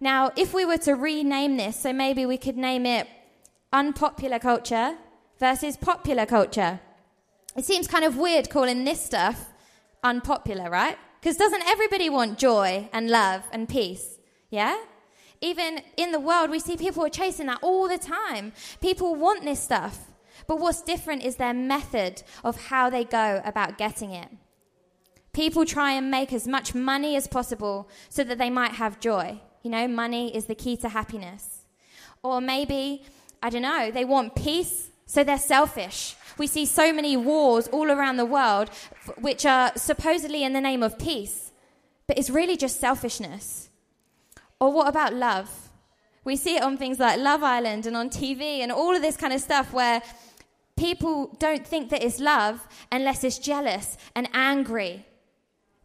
Now, 0.00 0.32
if 0.36 0.54
we 0.54 0.64
were 0.64 0.78
to 0.78 0.94
rename 0.94 1.56
this, 1.56 1.76
so 1.76 1.92
maybe 1.92 2.24
we 2.26 2.38
could 2.38 2.56
name 2.56 2.86
it 2.86 3.06
unpopular 3.72 4.38
culture 4.38 4.96
versus 5.38 5.76
popular 5.76 6.26
culture. 6.26 6.80
It 7.56 7.64
seems 7.64 7.86
kind 7.86 8.04
of 8.04 8.16
weird 8.16 8.50
calling 8.50 8.84
this 8.84 9.02
stuff 9.02 9.52
unpopular, 10.02 10.70
right? 10.70 10.98
Because 11.20 11.36
doesn't 11.36 11.62
everybody 11.66 12.08
want 12.08 12.38
joy 12.38 12.88
and 12.92 13.10
love 13.10 13.42
and 13.52 13.68
peace? 13.68 14.18
Yeah? 14.50 14.76
Even 15.40 15.80
in 15.96 16.12
the 16.12 16.20
world, 16.20 16.50
we 16.50 16.58
see 16.58 16.76
people 16.76 17.04
are 17.04 17.10
chasing 17.10 17.46
that 17.46 17.60
all 17.62 17.88
the 17.88 17.98
time. 17.98 18.52
People 18.80 19.14
want 19.14 19.44
this 19.44 19.60
stuff. 19.60 20.10
But 20.46 20.58
what's 20.58 20.82
different 20.82 21.24
is 21.24 21.36
their 21.36 21.54
method 21.54 22.22
of 22.44 22.66
how 22.66 22.90
they 22.90 23.04
go 23.04 23.40
about 23.44 23.78
getting 23.78 24.12
it. 24.12 24.28
People 25.32 25.64
try 25.64 25.92
and 25.92 26.10
make 26.10 26.32
as 26.32 26.46
much 26.46 26.74
money 26.74 27.16
as 27.16 27.26
possible 27.28 27.88
so 28.08 28.24
that 28.24 28.38
they 28.38 28.50
might 28.50 28.72
have 28.72 29.00
joy. 29.00 29.40
You 29.62 29.70
know, 29.70 29.86
money 29.86 30.34
is 30.34 30.46
the 30.46 30.54
key 30.54 30.76
to 30.78 30.88
happiness. 30.88 31.66
Or 32.22 32.40
maybe, 32.40 33.04
I 33.42 33.50
don't 33.50 33.62
know, 33.62 33.90
they 33.90 34.04
want 34.04 34.34
peace, 34.34 34.90
so 35.06 35.24
they're 35.24 35.38
selfish. 35.38 36.16
We 36.36 36.46
see 36.46 36.66
so 36.66 36.92
many 36.92 37.16
wars 37.16 37.68
all 37.68 37.90
around 37.90 38.16
the 38.16 38.24
world 38.26 38.70
which 39.18 39.46
are 39.46 39.72
supposedly 39.76 40.42
in 40.44 40.52
the 40.52 40.60
name 40.60 40.82
of 40.82 40.98
peace, 40.98 41.52
but 42.06 42.18
it's 42.18 42.30
really 42.30 42.56
just 42.56 42.80
selfishness. 42.80 43.69
Or 44.60 44.70
what 44.72 44.88
about 44.88 45.14
love? 45.14 45.70
We 46.22 46.36
see 46.36 46.56
it 46.56 46.62
on 46.62 46.76
things 46.76 46.98
like 46.98 47.18
Love 47.18 47.42
Island 47.42 47.86
and 47.86 47.96
on 47.96 48.10
TV 48.10 48.60
and 48.60 48.70
all 48.70 48.94
of 48.94 49.00
this 49.00 49.16
kind 49.16 49.32
of 49.32 49.40
stuff 49.40 49.72
where 49.72 50.02
people 50.76 51.34
don't 51.38 51.66
think 51.66 51.90
that 51.90 52.04
it's 52.04 52.20
love 52.20 52.66
unless 52.92 53.24
it's 53.24 53.38
jealous 53.38 53.96
and 54.14 54.28
angry. 54.34 55.06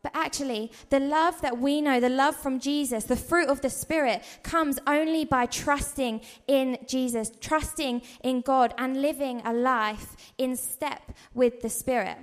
But 0.03 0.11
actually, 0.13 0.71
the 0.89 0.99
love 0.99 1.41
that 1.41 1.57
we 1.57 1.81
know, 1.81 1.99
the 1.99 2.09
love 2.09 2.35
from 2.35 2.59
Jesus, 2.59 3.05
the 3.05 3.15
fruit 3.15 3.49
of 3.49 3.61
the 3.61 3.71
Spirit, 3.71 4.23
comes 4.43 4.77
only 4.85 5.25
by 5.25 5.47
trusting 5.47 6.21
in 6.47 6.77
Jesus, 6.85 7.31
trusting 7.41 8.03
in 8.23 8.41
God, 8.41 8.75
and 8.77 9.01
living 9.01 9.41
a 9.43 9.51
life 9.51 10.15
in 10.37 10.57
step 10.57 11.11
with 11.33 11.61
the 11.61 11.69
Spirit. 11.69 12.17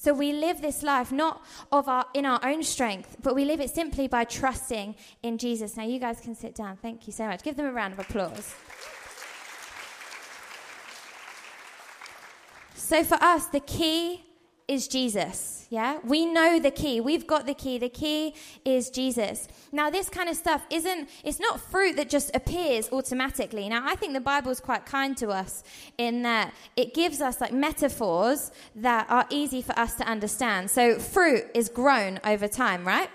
So 0.00 0.14
we 0.14 0.32
live 0.32 0.62
this 0.62 0.84
life 0.84 1.10
not 1.10 1.44
of 1.72 1.88
our 1.88 2.06
in 2.14 2.24
our 2.24 2.38
own 2.44 2.62
strength, 2.62 3.16
but 3.20 3.34
we 3.34 3.44
live 3.44 3.60
it 3.60 3.70
simply 3.70 4.06
by 4.06 4.22
trusting 4.22 4.94
in 5.24 5.38
Jesus. 5.38 5.76
Now 5.76 5.82
you 5.82 5.98
guys 5.98 6.20
can 6.20 6.36
sit 6.36 6.54
down. 6.54 6.76
Thank 6.76 7.08
you 7.08 7.12
so 7.12 7.26
much. 7.26 7.42
Give 7.42 7.56
them 7.56 7.66
a 7.66 7.72
round 7.72 7.94
of 7.94 7.98
applause. 7.98 8.54
So 12.76 13.02
for 13.02 13.16
us, 13.20 13.46
the 13.46 13.58
key 13.58 14.24
is 14.68 14.86
Jesus. 14.86 15.66
Yeah? 15.70 15.98
We 16.04 16.26
know 16.26 16.58
the 16.58 16.70
key. 16.70 17.00
We've 17.00 17.26
got 17.26 17.46
the 17.46 17.54
key. 17.54 17.78
The 17.78 17.88
key 17.88 18.34
is 18.64 18.90
Jesus. 18.90 19.48
Now, 19.72 19.90
this 19.90 20.08
kind 20.08 20.28
of 20.28 20.36
stuff 20.36 20.64
isn't, 20.70 21.08
it's 21.24 21.40
not 21.40 21.60
fruit 21.60 21.96
that 21.96 22.08
just 22.08 22.34
appears 22.36 22.90
automatically. 22.92 23.68
Now, 23.68 23.82
I 23.84 23.94
think 23.96 24.12
the 24.12 24.20
Bible 24.20 24.50
is 24.50 24.60
quite 24.60 24.86
kind 24.86 25.16
to 25.18 25.28
us 25.30 25.64
in 25.96 26.22
that 26.22 26.52
it 26.76 26.94
gives 26.94 27.20
us 27.20 27.40
like 27.40 27.52
metaphors 27.52 28.50
that 28.76 29.06
are 29.10 29.26
easy 29.30 29.62
for 29.62 29.78
us 29.78 29.94
to 29.94 30.04
understand. 30.06 30.70
So, 30.70 30.98
fruit 30.98 31.44
is 31.54 31.68
grown 31.68 32.20
over 32.24 32.46
time, 32.46 32.86
right? 32.86 33.10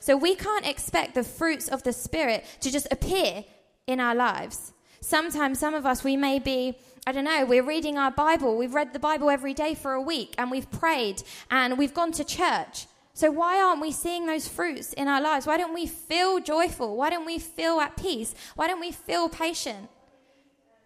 So, 0.00 0.16
we 0.16 0.34
can't 0.34 0.66
expect 0.66 1.14
the 1.14 1.24
fruits 1.24 1.68
of 1.68 1.82
the 1.82 1.92
Spirit 1.92 2.44
to 2.60 2.70
just 2.70 2.88
appear 2.90 3.44
in 3.86 4.00
our 4.00 4.14
lives. 4.14 4.72
Sometimes, 5.00 5.58
some 5.58 5.74
of 5.74 5.86
us, 5.86 6.02
we 6.02 6.16
may 6.16 6.38
be 6.38 6.76
I 7.08 7.12
don't 7.12 7.22
know, 7.22 7.44
we're 7.46 7.62
reading 7.62 7.98
our 7.98 8.10
Bible. 8.10 8.56
We've 8.56 8.74
read 8.74 8.92
the 8.92 8.98
Bible 8.98 9.30
every 9.30 9.54
day 9.54 9.76
for 9.76 9.92
a 9.92 10.00
week 10.00 10.34
and 10.38 10.50
we've 10.50 10.68
prayed 10.72 11.22
and 11.52 11.78
we've 11.78 11.94
gone 11.94 12.10
to 12.10 12.24
church. 12.24 12.86
So, 13.14 13.30
why 13.30 13.62
aren't 13.62 13.80
we 13.80 13.92
seeing 13.92 14.26
those 14.26 14.48
fruits 14.48 14.92
in 14.92 15.06
our 15.06 15.22
lives? 15.22 15.46
Why 15.46 15.56
don't 15.56 15.72
we 15.72 15.86
feel 15.86 16.40
joyful? 16.40 16.96
Why 16.96 17.10
don't 17.10 17.24
we 17.24 17.38
feel 17.38 17.78
at 17.78 17.96
peace? 17.96 18.34
Why 18.56 18.66
don't 18.66 18.80
we 18.80 18.90
feel 18.90 19.28
patient? 19.28 19.88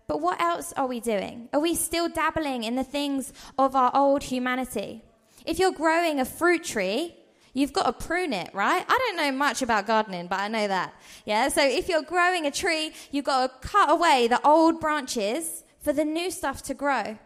But 0.06 0.20
what 0.20 0.38
else 0.40 0.74
are 0.76 0.86
we 0.86 1.00
doing? 1.00 1.48
Are 1.54 1.60
we 1.60 1.74
still 1.74 2.10
dabbling 2.10 2.64
in 2.64 2.76
the 2.76 2.84
things 2.84 3.32
of 3.58 3.74
our 3.74 3.90
old 3.94 4.24
humanity? 4.24 5.02
If 5.46 5.58
you're 5.58 5.72
growing 5.72 6.20
a 6.20 6.26
fruit 6.26 6.64
tree, 6.64 7.16
you've 7.52 7.72
got 7.72 7.86
to 7.86 8.06
prune 8.06 8.32
it, 8.32 8.50
right? 8.54 8.84
I 8.88 8.98
don't 8.98 9.16
know 9.16 9.32
much 9.32 9.62
about 9.62 9.86
gardening, 9.86 10.26
but 10.26 10.40
I 10.40 10.48
know 10.48 10.68
that. 10.68 10.94
Yeah, 11.24 11.48
so 11.48 11.62
if 11.62 11.88
you're 11.88 12.02
growing 12.02 12.46
a 12.46 12.50
tree, 12.50 12.92
you've 13.10 13.24
got 13.24 13.62
to 13.62 13.68
cut 13.68 13.90
away 13.90 14.28
the 14.28 14.44
old 14.46 14.80
branches 14.80 15.64
for 15.80 15.92
the 15.92 16.04
new 16.04 16.30
stuff 16.30 16.62
to 16.64 16.74
grow. 16.74 17.18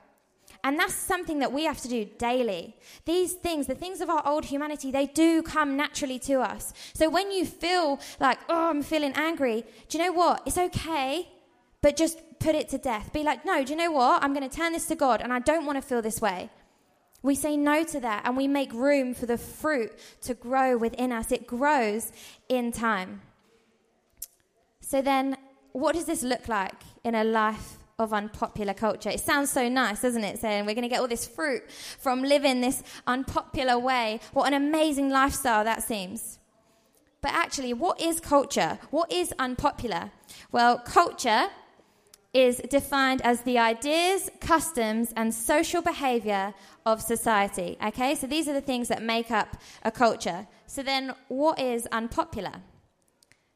And 0.62 0.78
that's 0.78 0.94
something 0.94 1.40
that 1.40 1.52
we 1.52 1.64
have 1.64 1.80
to 1.82 1.88
do 1.88 2.06
daily. 2.16 2.74
These 3.04 3.34
things, 3.34 3.66
the 3.66 3.74
things 3.74 4.00
of 4.00 4.08
our 4.08 4.26
old 4.26 4.46
humanity, 4.46 4.90
they 4.90 5.06
do 5.06 5.42
come 5.42 5.76
naturally 5.76 6.18
to 6.20 6.40
us. 6.40 6.72
So 6.94 7.10
when 7.10 7.30
you 7.30 7.44
feel 7.44 8.00
like, 8.18 8.38
oh, 8.48 8.70
I'm 8.70 8.82
feeling 8.82 9.12
angry, 9.14 9.66
do 9.88 9.98
you 9.98 10.04
know 10.04 10.12
what? 10.12 10.42
It's 10.46 10.56
okay, 10.56 11.28
but 11.82 11.96
just 11.96 12.18
put 12.38 12.54
it 12.54 12.70
to 12.70 12.78
death. 12.78 13.12
Be 13.12 13.22
like, 13.22 13.44
no, 13.44 13.62
do 13.62 13.72
you 13.72 13.78
know 13.78 13.92
what? 13.92 14.22
I'm 14.24 14.32
going 14.32 14.48
to 14.48 14.56
turn 14.56 14.72
this 14.72 14.86
to 14.86 14.94
God, 14.94 15.20
and 15.20 15.34
I 15.34 15.38
don't 15.38 15.66
want 15.66 15.76
to 15.76 15.82
feel 15.82 16.00
this 16.00 16.22
way. 16.22 16.48
We 17.24 17.34
say 17.34 17.56
no 17.56 17.82
to 17.84 18.00
that, 18.00 18.22
and 18.26 18.36
we 18.36 18.46
make 18.46 18.70
room 18.72 19.14
for 19.14 19.24
the 19.24 19.38
fruit 19.38 19.92
to 20.20 20.34
grow 20.34 20.76
within 20.76 21.10
us. 21.10 21.32
It 21.32 21.46
grows 21.46 22.12
in 22.50 22.70
time. 22.70 23.22
So 24.80 25.00
then, 25.00 25.38
what 25.72 25.94
does 25.94 26.04
this 26.04 26.22
look 26.22 26.48
like 26.48 26.74
in 27.02 27.14
a 27.14 27.24
life 27.24 27.78
of 27.98 28.12
unpopular 28.12 28.74
culture. 28.74 29.08
It 29.08 29.20
sounds 29.20 29.50
so 29.50 29.68
nice, 29.68 30.02
doesn't 30.02 30.24
it? 30.24 30.40
Saying 30.40 30.66
we're 30.66 30.74
going 30.74 30.82
to 30.82 30.88
get 30.88 31.00
all 31.00 31.08
this 31.08 31.26
fruit 31.26 31.70
from 31.70 32.22
living 32.22 32.60
this 32.60 32.82
unpopular 33.06 33.78
way. 33.78 34.18
What 34.32 34.48
an 34.48 34.54
amazing 34.54 35.10
lifestyle 35.10 35.62
that 35.62 35.84
seems. 35.84 36.40
But 37.20 37.32
actually, 37.32 37.72
what 37.72 38.00
is 38.00 38.20
culture? 38.20 38.78
What 38.90 39.12
is 39.12 39.32
unpopular? 39.38 40.10
Well, 40.50 40.78
culture 40.78 41.46
is 42.34 42.56
defined 42.68 43.22
as 43.22 43.42
the 43.42 43.58
ideas, 43.58 44.28
customs, 44.40 45.12
and 45.16 45.32
social 45.32 45.80
behavior 45.80 46.52
of 46.84 47.00
society. 47.00 47.78
Okay, 47.82 48.16
so 48.16 48.26
these 48.26 48.48
are 48.48 48.52
the 48.52 48.60
things 48.60 48.88
that 48.88 49.02
make 49.02 49.30
up 49.30 49.56
a 49.84 49.92
culture. 49.92 50.46
So 50.66 50.82
then, 50.82 51.14
what 51.28 51.60
is 51.60 51.86
unpopular? 51.92 52.54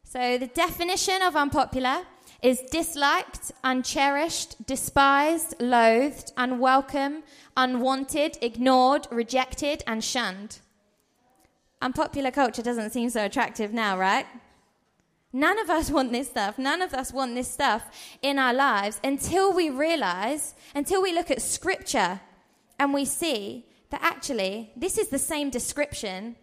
So 0.04 0.38
the 0.38 0.46
definition 0.46 1.20
of 1.22 1.36
unpopular 1.36 2.06
is 2.40 2.62
disliked, 2.70 3.50
uncherished, 3.64 4.64
despised, 4.64 5.56
loathed, 5.60 6.32
unwelcome, 6.36 7.24
unwanted, 7.56 8.38
ignored, 8.40 9.08
rejected, 9.10 9.82
and 9.86 10.02
shunned. 10.04 10.60
Unpopular 11.82 12.30
culture 12.30 12.62
doesn't 12.62 12.90
seem 12.90 13.10
so 13.10 13.24
attractive 13.24 13.72
now, 13.72 13.98
right? 13.98 14.26
None 15.32 15.58
of 15.58 15.70
us 15.70 15.90
want 15.96 16.12
this 16.12 16.30
stuff. 16.30 16.58
None 16.58 16.82
of 16.82 16.94
us 16.94 17.12
want 17.12 17.34
this 17.34 17.50
stuff 17.50 17.84
in 18.22 18.38
our 18.38 18.54
lives 18.54 19.00
until 19.04 19.52
we 19.52 19.70
realize, 19.70 20.54
until 20.74 21.02
we 21.02 21.12
look 21.12 21.30
at 21.30 21.42
scripture 21.42 22.20
and 22.78 22.94
we 22.94 23.04
see 23.04 23.66
that 23.90 24.02
actually 24.02 24.70
this 24.76 24.98
is 24.98 25.08
the 25.08 25.18
same 25.18 25.50
description 25.50 26.36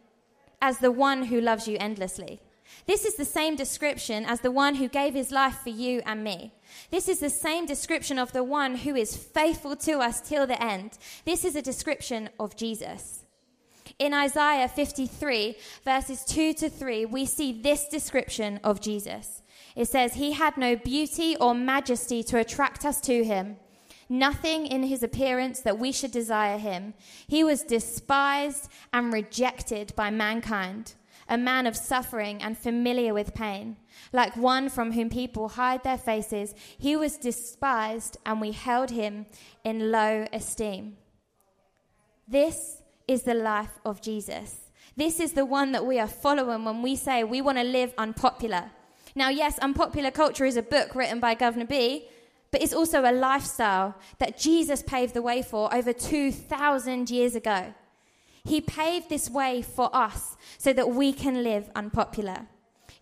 as 0.61 0.79
the 0.79 0.91
one 0.91 1.25
who 1.25 1.39
loves 1.39 1.67
you 1.67 1.77
endlessly. 1.79 2.39
This 2.87 3.05
is 3.05 3.15
the 3.15 3.25
same 3.25 3.55
description 3.55 4.25
as 4.25 4.41
the 4.41 4.51
one 4.51 4.75
who 4.75 4.87
gave 4.87 5.13
his 5.13 5.31
life 5.31 5.59
for 5.63 5.69
you 5.69 6.01
and 6.05 6.23
me. 6.23 6.53
This 6.91 7.07
is 7.07 7.19
the 7.19 7.29
same 7.29 7.65
description 7.65 8.19
of 8.19 8.31
the 8.31 8.43
one 8.43 8.75
who 8.77 8.95
is 8.95 9.15
faithful 9.15 9.75
to 9.77 9.99
us 9.99 10.21
till 10.21 10.47
the 10.47 10.61
end. 10.61 10.97
This 11.25 11.45
is 11.45 11.55
a 11.55 11.61
description 11.61 12.29
of 12.39 12.55
Jesus. 12.55 13.24
In 13.97 14.13
Isaiah 14.13 14.67
53, 14.67 15.55
verses 15.85 16.25
2 16.25 16.53
to 16.55 16.69
3, 16.69 17.05
we 17.05 17.25
see 17.25 17.53
this 17.53 17.87
description 17.87 18.59
of 18.63 18.81
Jesus. 18.81 19.41
It 19.75 19.87
says, 19.87 20.15
He 20.15 20.33
had 20.33 20.57
no 20.57 20.75
beauty 20.75 21.37
or 21.37 21.55
majesty 21.55 22.21
to 22.23 22.39
attract 22.39 22.83
us 22.83 22.99
to 23.01 23.23
him, 23.23 23.55
nothing 24.09 24.65
in 24.65 24.83
his 24.83 25.01
appearance 25.01 25.61
that 25.61 25.79
we 25.79 25.93
should 25.93 26.11
desire 26.11 26.57
him. 26.57 26.93
He 27.27 27.43
was 27.43 27.63
despised 27.63 28.69
and 28.91 29.13
rejected 29.13 29.95
by 29.95 30.09
mankind 30.09 30.95
a 31.27 31.37
man 31.37 31.65
of 31.65 31.75
suffering 31.75 32.41
and 32.41 32.57
familiar 32.57 33.13
with 33.13 33.33
pain. 33.33 33.77
Like 34.13 34.37
one 34.37 34.69
from 34.69 34.91
whom 34.91 35.09
people 35.09 35.49
hide 35.49 35.83
their 35.83 35.97
faces, 35.97 36.53
he 36.77 36.95
was 36.95 37.17
despised, 37.17 38.17
and 38.25 38.39
we 38.39 38.51
held 38.51 38.91
him 38.91 39.25
in 39.63 39.91
low 39.91 40.27
esteem. 40.31 40.97
This 42.27 42.74
is 43.07 43.23
the 43.23 43.33
life 43.33 43.79
of 43.85 44.01
Jesus. 44.01 44.69
This 44.97 45.19
is 45.19 45.33
the 45.33 45.45
one 45.45 45.71
that 45.73 45.85
we 45.85 45.99
are 45.99 46.07
following 46.07 46.63
when 46.65 46.81
we 46.81 46.95
say 46.95 47.23
we 47.23 47.41
want 47.41 47.57
to 47.57 47.63
live 47.63 47.93
unpopular. 47.97 48.71
Now, 49.17 49.29
yes, 49.29 49.57
Unpopular 49.59 50.11
Culture 50.11 50.45
is 50.45 50.57
a 50.57 50.61
book 50.61 50.93
written 50.93 51.21
by 51.21 51.35
Guvna 51.35 51.67
B, 51.67 52.07
but 52.51 52.61
it's 52.61 52.73
also 52.73 53.01
a 53.03 53.11
lifestyle 53.11 53.95
that 54.17 54.37
Jesus 54.37 54.81
paved 54.81 55.13
the 55.13 55.21
way 55.21 55.41
for 55.41 55.73
over 55.73 55.93
2,000 55.93 57.09
years 57.09 57.35
ago. 57.35 57.73
He 58.43 58.61
paved 58.61 59.09
this 59.09 59.29
way 59.29 59.61
for 59.61 59.89
us 59.95 60.35
so 60.57 60.73
that 60.73 60.89
we 60.89 61.13
can 61.13 61.43
live 61.43 61.69
unpopular. 61.75 62.47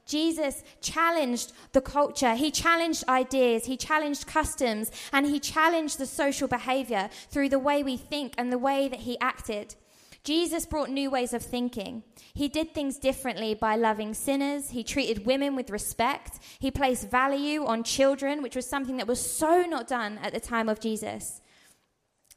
Jesus 0.06 0.64
challenged 0.82 1.54
the 1.72 1.82
culture, 1.82 2.36
he 2.36 2.52
challenged 2.52 3.08
ideas, 3.08 3.66
he 3.66 3.78
challenged 3.78 4.28
customs, 4.28 4.92
and 5.12 5.26
he 5.26 5.40
challenged 5.40 5.98
the 5.98 6.06
social 6.06 6.48
behavior 6.48 7.10
through 7.30 7.50
the 7.50 7.60
way 7.60 7.84
we 7.84 7.98
think 7.98 8.34
and 8.38 8.52
the 8.52 8.58
way 8.58 8.88
that 8.88 9.02
he 9.02 9.20
acted. 9.20 9.76
Jesus 10.24 10.66
brought 10.66 10.90
new 10.90 11.10
ways 11.10 11.34
of 11.34 11.42
thinking. 11.42 12.04
He 12.34 12.48
did 12.48 12.74
things 12.74 12.98
differently 12.98 13.54
by 13.54 13.76
loving 13.76 14.14
sinners. 14.14 14.70
He 14.70 14.82
treated 14.82 15.26
women 15.26 15.54
with 15.54 15.70
respect. 15.70 16.40
He 16.60 16.72
placed 16.72 17.12
value 17.12 17.66
on 17.66 17.84
children, 17.84 18.42
which 18.42 18.56
was 18.56 18.66
something 18.66 18.96
that 18.98 19.08
was 19.08 19.20
so 19.20 19.64
not 19.64 19.88
done 19.88 20.20
at 20.24 20.34
the 20.34 20.40
time 20.40 20.70
of 20.70 20.80
Jesus. 20.80 21.42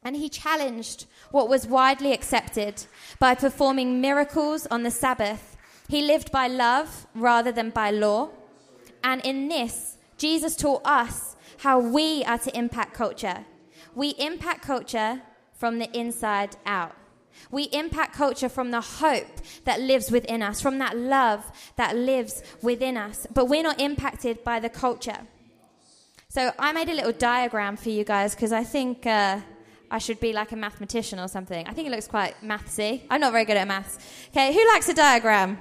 And 0.03 0.17
he 0.17 0.29
challenged 0.29 1.07
what 1.31 1.49
was 1.49 1.69
widely 1.69 2.13
accepted 2.13 2.87
by 3.21 3.37
performing 3.37 4.01
miracles 4.01 4.67
on 4.67 4.83
the 4.83 4.91
Sabbath. 4.91 5.57
He 5.89 6.03
lived 6.03 6.33
by 6.33 6.49
love 6.49 7.07
rather 7.15 7.53
than 7.53 7.71
by 7.71 7.93
law. 7.93 8.31
And 9.05 9.25
in 9.25 9.49
this, 9.49 9.97
Jesus 10.19 10.57
taught 10.57 10.83
us 10.85 11.37
how 11.59 11.79
we 11.79 12.25
are 12.25 12.39
to 12.39 12.57
impact 12.59 12.95
culture. 12.95 13.45
We 13.95 14.11
impact 14.19 14.63
culture 14.63 15.23
from 15.55 15.79
the 15.79 15.91
inside 15.97 16.57
out. 16.67 16.95
We 17.51 17.65
impact 17.65 18.15
culture 18.15 18.49
from 18.49 18.71
the 18.71 18.81
hope 18.81 19.41
that 19.65 19.81
lives 19.81 20.11
within 20.11 20.43
us, 20.43 20.61
from 20.61 20.79
that 20.79 20.97
love 20.97 21.45
that 21.77 21.97
lives 21.97 22.43
within 22.63 22.97
us. 22.97 23.27
But 23.33 23.47
we're 23.47 23.63
not 23.63 23.81
impacted 23.81 24.43
by 24.45 24.61
the 24.61 24.69
culture. 24.69 25.19
So 26.29 26.53
I 26.59 26.73
made 26.73 26.89
a 26.89 26.95
little 26.95 27.13
diagram 27.13 27.77
for 27.77 27.89
you 27.89 28.05
guys 28.05 28.35
because 28.35 28.53
I 28.53 28.65
think 28.65 29.07
uh, 29.07 29.41
I 29.91 29.99
should 29.99 30.21
be 30.21 30.33
like 30.33 30.53
a 30.53 30.57
mathematician 30.57 31.19
or 31.19 31.29
something. 31.29 31.67
I 31.67 31.73
think 31.73 31.89
it 31.89 31.91
looks 31.91 32.09
quite 32.09 32.35
mathsy. 32.43 33.03
I'm 33.09 33.21
not 33.21 33.33
very 33.33 33.45
good 33.45 33.57
at 33.57 33.67
maths. 33.67 33.99
Okay, 34.31 34.53
who 34.53 34.67
likes 34.73 34.89
a 34.89 34.95
diagram? 34.95 35.59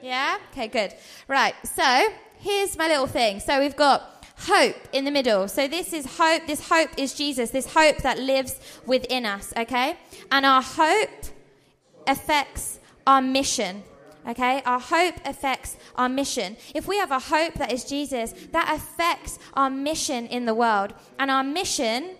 Yeah? 0.00 0.38
Okay, 0.50 0.68
good. 0.68 0.94
Right, 1.28 1.54
so 1.64 2.08
here's 2.38 2.76
my 2.76 2.88
little 2.88 3.06
thing. 3.06 3.40
So 3.40 3.60
we've 3.60 3.76
got 3.76 4.11
hope 4.46 4.76
in 4.92 5.04
the 5.04 5.10
middle. 5.10 5.48
So 5.48 5.68
this 5.68 5.92
is 5.92 6.18
hope. 6.18 6.46
This 6.46 6.68
hope 6.68 6.90
is 6.96 7.14
Jesus. 7.14 7.50
This 7.50 7.72
hope 7.72 7.98
that 7.98 8.18
lives 8.18 8.60
within 8.86 9.26
us, 9.26 9.52
okay? 9.56 9.96
And 10.30 10.44
our 10.44 10.62
hope 10.62 11.24
affects 12.06 12.80
our 13.06 13.22
mission. 13.22 13.82
Okay, 14.28 14.62
our 14.64 14.78
hope 14.78 15.16
affects 15.24 15.76
our 15.96 16.08
mission. 16.08 16.56
If 16.76 16.86
we 16.86 16.96
have 16.98 17.10
a 17.10 17.18
hope 17.18 17.54
that 17.54 17.72
is 17.72 17.82
Jesus, 17.84 18.32
that 18.52 18.72
affects 18.72 19.40
our 19.54 19.68
mission 19.68 20.28
in 20.28 20.46
the 20.46 20.54
world. 20.54 20.94
And 21.18 21.28
our 21.28 21.42
mission 21.42 22.10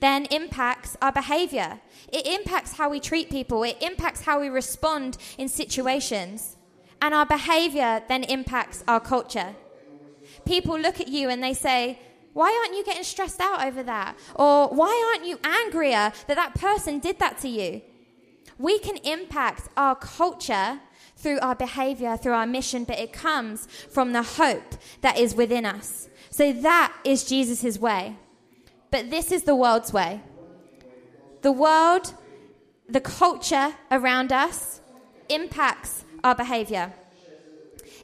then 0.00 0.26
impacts 0.26 0.96
our 1.02 1.10
behavior. 1.10 1.80
It 2.12 2.28
impacts 2.28 2.74
how 2.74 2.88
we 2.88 3.00
treat 3.00 3.28
people, 3.28 3.64
it 3.64 3.76
impacts 3.80 4.22
how 4.22 4.40
we 4.40 4.48
respond 4.48 5.18
in 5.36 5.48
situations. 5.48 6.56
And 7.02 7.12
our 7.12 7.26
behavior 7.26 8.02
then 8.08 8.22
impacts 8.24 8.84
our 8.86 9.00
culture. 9.00 9.54
People 10.48 10.78
look 10.78 10.98
at 10.98 11.08
you 11.08 11.28
and 11.28 11.42
they 11.42 11.52
say, 11.52 11.98
why 12.32 12.58
aren't 12.58 12.74
you 12.74 12.82
getting 12.82 13.04
stressed 13.04 13.38
out 13.38 13.66
over 13.66 13.82
that? 13.82 14.16
Or 14.34 14.68
why 14.68 15.12
aren't 15.12 15.28
you 15.28 15.38
angrier 15.44 16.10
that 16.26 16.36
that 16.36 16.54
person 16.54 17.00
did 17.00 17.18
that 17.18 17.36
to 17.40 17.48
you? 17.48 17.82
We 18.56 18.78
can 18.78 18.96
impact 19.04 19.68
our 19.76 19.94
culture 19.94 20.80
through 21.18 21.38
our 21.40 21.54
behavior, 21.54 22.16
through 22.16 22.32
our 22.32 22.46
mission, 22.46 22.84
but 22.84 22.98
it 22.98 23.12
comes 23.12 23.66
from 23.90 24.12
the 24.12 24.22
hope 24.22 24.76
that 25.02 25.18
is 25.18 25.34
within 25.34 25.66
us. 25.66 26.08
So 26.30 26.50
that 26.52 26.96
is 27.04 27.24
Jesus' 27.24 27.78
way. 27.78 28.16
But 28.90 29.10
this 29.10 29.30
is 29.30 29.42
the 29.42 29.54
world's 29.54 29.92
way. 29.92 30.22
The 31.42 31.52
world, 31.52 32.14
the 32.88 33.02
culture 33.02 33.74
around 33.90 34.32
us 34.32 34.80
impacts 35.28 36.06
our 36.24 36.34
behavior. 36.34 36.94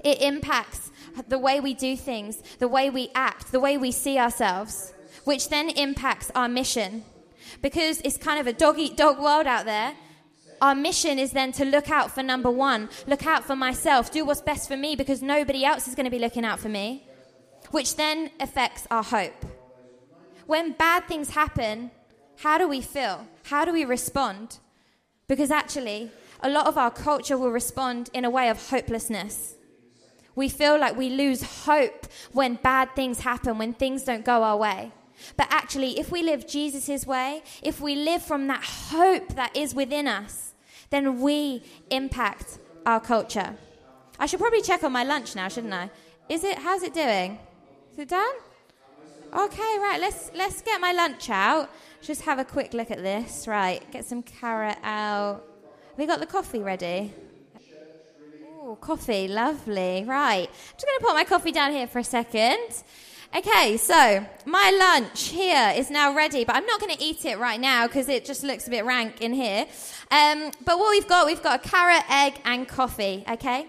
It 0.05 0.21
impacts 0.21 0.91
the 1.29 1.39
way 1.39 1.61
we 1.61 1.75
do 1.75 1.97
things, 1.97 2.43
the 2.59 2.69
way 2.69 2.91
we 2.91 3.11
act, 3.15 3.53
the 3.53 3.61
way 3.61 3.77
we 3.77 3.93
see 3.93 4.19
ourselves, 4.19 4.93
which 5.25 5.49
then 5.49 5.71
impacts 5.71 6.31
our 6.35 6.49
mission. 6.49 7.05
Because 7.63 8.01
it's 8.03 8.17
kind 8.17 8.41
of 8.41 8.47
a 8.47 8.53
dog 8.53 8.79
eat 8.79 8.97
dog 8.97 9.19
world 9.19 9.47
out 9.47 9.65
there, 9.65 9.95
our 10.61 10.75
mission 10.75 11.19
is 11.19 11.33
then 11.33 11.53
to 11.53 11.65
look 11.65 11.91
out 11.91 12.11
for 12.11 12.23
number 12.23 12.51
one, 12.51 12.89
look 13.07 13.27
out 13.27 13.45
for 13.45 13.57
myself, 13.57 14.11
do 14.11 14.25
what's 14.25 14.41
best 14.41 14.69
for 14.69 14.77
me 14.77 14.97
because 14.97 15.23
nobody 15.23 15.65
else 15.65 15.89
is 15.89 15.95
going 15.95 16.05
to 16.05 16.11
be 16.11 16.19
looking 16.19 16.45
out 16.45 16.59
for 16.59 16.69
me, 16.69 17.07
which 17.71 17.97
then 17.97 18.31
affects 18.41 18.87
our 18.91 19.03
hope. 19.03 19.45
When 20.47 20.73
bad 20.73 21.07
things 21.07 21.31
happen, 21.31 21.91
how 22.39 22.59
do 22.59 22.69
we 22.69 22.81
feel? 22.81 23.27
How 23.45 23.65
do 23.65 23.73
we 23.73 23.85
respond? 23.85 24.59
Because 25.29 25.51
actually, 25.51 26.11
a 26.41 26.51
lot 26.51 26.67
of 26.67 26.77
our 26.77 26.91
culture 26.91 27.39
will 27.39 27.51
respond 27.51 28.11
in 28.13 28.25
a 28.25 28.31
way 28.31 28.49
of 28.49 28.69
hopelessness. 28.71 29.55
We 30.35 30.49
feel 30.49 30.79
like 30.79 30.97
we 30.97 31.11
lose 31.11 31.43
hope 31.65 32.07
when 32.33 32.57
bad 32.57 32.95
things 32.97 33.21
happen, 33.21 33.59
when 33.59 33.73
things 33.73 34.03
don't 34.03 34.25
go 34.25 34.43
our 34.43 34.57
way. 34.57 34.93
But 35.37 35.47
actually, 35.51 35.99
if 35.99 36.11
we 36.11 36.23
live 36.23 36.47
Jesus' 36.47 37.07
way, 37.07 37.43
if 37.63 37.81
we 37.81 37.95
live 37.95 38.23
from 38.23 38.47
that 38.49 38.65
hope 38.65 39.35
that 39.35 39.57
is 39.57 39.75
within 39.75 40.09
us, 40.09 40.55
then 40.91 41.21
we 41.21 41.63
impact 41.91 42.59
our 42.85 43.01
culture. 43.01 43.57
I 44.19 44.27
should 44.27 44.41
probably 44.41 44.63
check 44.63 44.85
on 44.85 44.93
my 44.93 45.05
lunch 45.05 45.35
now, 45.35 45.49
shouldn't 45.49 45.73
I? 45.73 45.91
Is 46.29 46.45
it? 46.45 46.59
How's 46.59 46.83
it 46.83 46.95
doing? 46.95 47.39
Is 47.93 47.99
it 47.99 48.09
done? 48.09 48.35
Okay, 49.33 49.79
right. 49.81 49.99
Let's 50.01 50.31
let's 50.35 50.63
get 50.63 50.81
my 50.81 50.93
lunch 50.93 51.31
out. 51.31 51.71
Just 52.03 52.23
have 52.23 52.39
a 52.39 52.45
quick 52.45 52.75
look 52.75 52.91
at 52.91 52.99
this. 52.99 53.49
Right, 53.49 53.81
get 53.91 54.05
some 54.05 54.23
carrot 54.23 54.79
out. 54.83 55.45
Have 55.91 55.99
we 55.99 56.07
got 56.07 56.21
the 56.21 56.27
coffee 56.27 56.61
ready? 56.61 57.13
Ooh, 58.75 58.77
coffee, 58.81 59.29
lovely. 59.29 60.05
Right, 60.05 60.49
I'm 60.49 60.75
just 60.75 60.87
going 60.87 60.99
to 60.99 61.05
put 61.05 61.15
my 61.15 61.25
coffee 61.25 61.53
down 61.53 61.71
here 61.71 61.87
for 61.87 62.01
a 62.01 62.05
second. 62.05 62.83
Okay, 63.37 63.77
so 63.77 64.27
my 64.47 64.71
lunch 64.77 65.29
here 65.29 65.73
is 65.77 65.91
now 65.91 66.15
ready, 66.15 66.45
but 66.45 66.57
I'm 66.57 66.67
not 66.67 66.81
going 66.81 66.93
to 66.93 67.03
eat 67.03 67.25
it 67.25 67.39
right 67.39 67.61
now 67.61 67.87
because 67.87 68.09
it 68.09 68.25
just 68.25 68.43
looks 68.43 68.67
a 68.67 68.71
bit 68.71 68.85
rank 68.85 69.21
in 69.21 69.33
here. 69.33 69.67
Um, 70.11 70.51
but 70.65 70.79
what 70.79 70.91
we've 70.91 71.07
got, 71.07 71.27
we've 71.27 71.43
got 71.43 71.65
a 71.65 71.69
carrot, 71.69 72.03
egg, 72.11 72.41
and 72.45 72.67
coffee, 72.67 73.25
okay? 73.31 73.67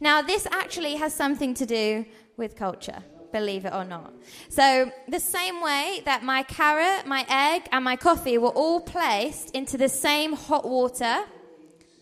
Now, 0.00 0.20
this 0.20 0.46
actually 0.50 0.96
has 0.96 1.14
something 1.14 1.54
to 1.54 1.66
do 1.66 2.04
with 2.36 2.56
culture, 2.56 3.04
believe 3.32 3.64
it 3.66 3.72
or 3.72 3.84
not. 3.84 4.12
So, 4.48 4.90
the 5.08 5.20
same 5.20 5.60
way 5.62 6.02
that 6.06 6.24
my 6.24 6.42
carrot, 6.42 7.06
my 7.06 7.24
egg, 7.28 7.68
and 7.70 7.84
my 7.84 7.94
coffee 7.94 8.38
were 8.38 8.48
all 8.48 8.80
placed 8.80 9.54
into 9.54 9.76
the 9.76 9.88
same 9.88 10.32
hot 10.32 10.68
water, 10.68 11.24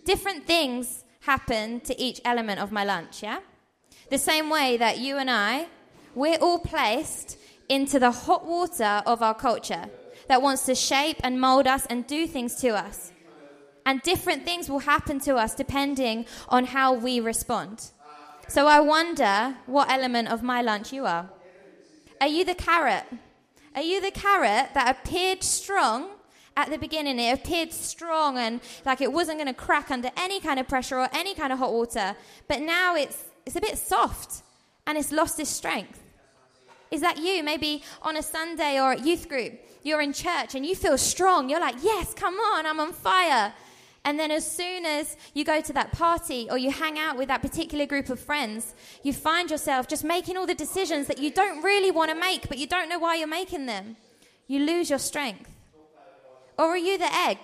different 0.04 0.46
things 0.46 1.04
happen 1.20 1.80
to 1.80 2.00
each 2.00 2.20
element 2.24 2.60
of 2.60 2.72
my 2.72 2.84
lunch, 2.84 3.22
yeah? 3.22 3.40
The 4.10 4.18
same 4.18 4.48
way 4.48 4.76
that 4.76 4.98
you 4.98 5.18
and 5.18 5.30
I 5.30 5.66
we're 6.18 6.38
all 6.38 6.58
placed 6.58 7.38
into 7.68 8.00
the 8.00 8.10
hot 8.10 8.44
water 8.44 9.02
of 9.06 9.22
our 9.22 9.34
culture 9.34 9.84
that 10.26 10.42
wants 10.42 10.64
to 10.66 10.74
shape 10.74 11.18
and 11.22 11.40
mold 11.40 11.66
us 11.68 11.86
and 11.86 12.06
do 12.08 12.26
things 12.26 12.56
to 12.56 12.70
us. 12.70 13.12
And 13.86 14.02
different 14.02 14.44
things 14.44 14.68
will 14.68 14.80
happen 14.80 15.20
to 15.20 15.36
us 15.36 15.54
depending 15.54 16.26
on 16.48 16.64
how 16.64 16.92
we 16.92 17.20
respond. 17.20 17.90
So 18.48 18.66
I 18.66 18.80
wonder 18.80 19.56
what 19.66 19.90
element 19.90 20.28
of 20.28 20.42
my 20.42 20.60
lunch 20.60 20.92
you 20.92 21.06
are. 21.06 21.30
Are 22.20 22.26
you 22.26 22.44
the 22.44 22.56
carrot? 22.56 23.04
Are 23.76 23.82
you 23.82 24.00
the 24.00 24.10
carrot 24.10 24.74
that 24.74 24.96
appeared 24.98 25.44
strong 25.44 26.08
at 26.58 26.70
the 26.70 26.76
beginning? 26.76 27.18
It 27.20 27.32
appeared 27.38 27.72
strong 27.72 28.36
and 28.36 28.60
like 28.84 29.00
it 29.00 29.12
wasn't 29.12 29.38
going 29.38 29.46
to 29.46 29.54
crack 29.54 29.90
under 29.90 30.10
any 30.16 30.40
kind 30.40 30.58
of 30.58 30.66
pressure 30.66 30.98
or 30.98 31.08
any 31.12 31.34
kind 31.34 31.52
of 31.52 31.58
hot 31.60 31.72
water. 31.72 32.16
But 32.48 32.60
now 32.60 32.96
it's, 32.96 33.16
it's 33.46 33.56
a 33.56 33.60
bit 33.60 33.78
soft 33.78 34.42
and 34.86 34.98
it's 34.98 35.12
lost 35.12 35.38
its 35.38 35.50
strength. 35.50 36.02
Is 36.90 37.00
that 37.02 37.18
you? 37.18 37.44
Maybe 37.44 37.82
on 38.02 38.16
a 38.16 38.22
Sunday 38.22 38.80
or 38.80 38.92
at 38.92 39.06
youth 39.06 39.28
group, 39.28 39.52
you're 39.84 40.00
in 40.00 40.12
church 40.12 40.54
and 40.54 40.66
you 40.66 40.74
feel 40.74 40.98
strong. 40.98 41.48
You're 41.48 41.60
like, 41.60 41.76
yes, 41.82 42.12
come 42.12 42.34
on, 42.34 42.66
I'm 42.66 42.80
on 42.80 42.92
fire. 42.92 43.54
And 44.04 44.18
then 44.18 44.30
as 44.30 44.50
soon 44.50 44.84
as 44.84 45.16
you 45.34 45.44
go 45.44 45.60
to 45.60 45.72
that 45.74 45.92
party 45.92 46.48
or 46.50 46.58
you 46.58 46.70
hang 46.70 46.98
out 46.98 47.16
with 47.16 47.28
that 47.28 47.42
particular 47.42 47.86
group 47.86 48.08
of 48.08 48.18
friends, 48.18 48.74
you 49.02 49.12
find 49.12 49.50
yourself 49.50 49.86
just 49.86 50.02
making 50.02 50.36
all 50.36 50.46
the 50.46 50.54
decisions 50.54 51.06
that 51.06 51.18
you 51.18 51.30
don't 51.30 51.62
really 51.62 51.90
want 51.90 52.10
to 52.10 52.16
make, 52.18 52.48
but 52.48 52.58
you 52.58 52.66
don't 52.66 52.88
know 52.88 52.98
why 52.98 53.16
you're 53.16 53.28
making 53.28 53.66
them. 53.66 53.96
You 54.46 54.64
lose 54.64 54.88
your 54.88 54.98
strength. 54.98 55.57
Or 56.58 56.66
are 56.66 56.76
you 56.76 56.98
the 56.98 57.12
egg? 57.14 57.38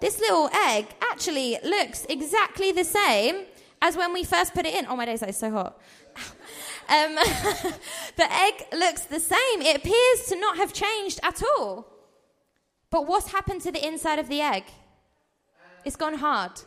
This 0.00 0.18
little 0.18 0.48
egg 0.48 0.86
actually 1.02 1.58
looks 1.62 2.06
exactly 2.08 2.72
the 2.72 2.84
same 2.84 3.44
as 3.80 3.96
when 3.96 4.12
we 4.12 4.24
first 4.24 4.54
put 4.54 4.66
it 4.66 4.74
in. 4.74 4.86
Oh 4.88 4.96
my 4.96 5.04
days, 5.04 5.20
that 5.20 5.28
is 5.28 5.36
so 5.36 5.50
hot. 5.50 5.80
Um, 6.88 7.14
the 8.16 8.28
egg 8.28 8.54
looks 8.72 9.02
the 9.02 9.20
same. 9.20 9.62
It 9.62 9.76
appears 9.76 10.26
to 10.26 10.36
not 10.36 10.56
have 10.56 10.72
changed 10.72 11.20
at 11.22 11.40
all. 11.42 11.86
But 12.90 13.06
what's 13.06 13.30
happened 13.30 13.62
to 13.62 13.72
the 13.72 13.86
inside 13.86 14.18
of 14.18 14.28
the 14.28 14.40
egg? 14.40 14.64
It's 15.84 15.94
gone 15.94 16.14
hard. 16.14 16.60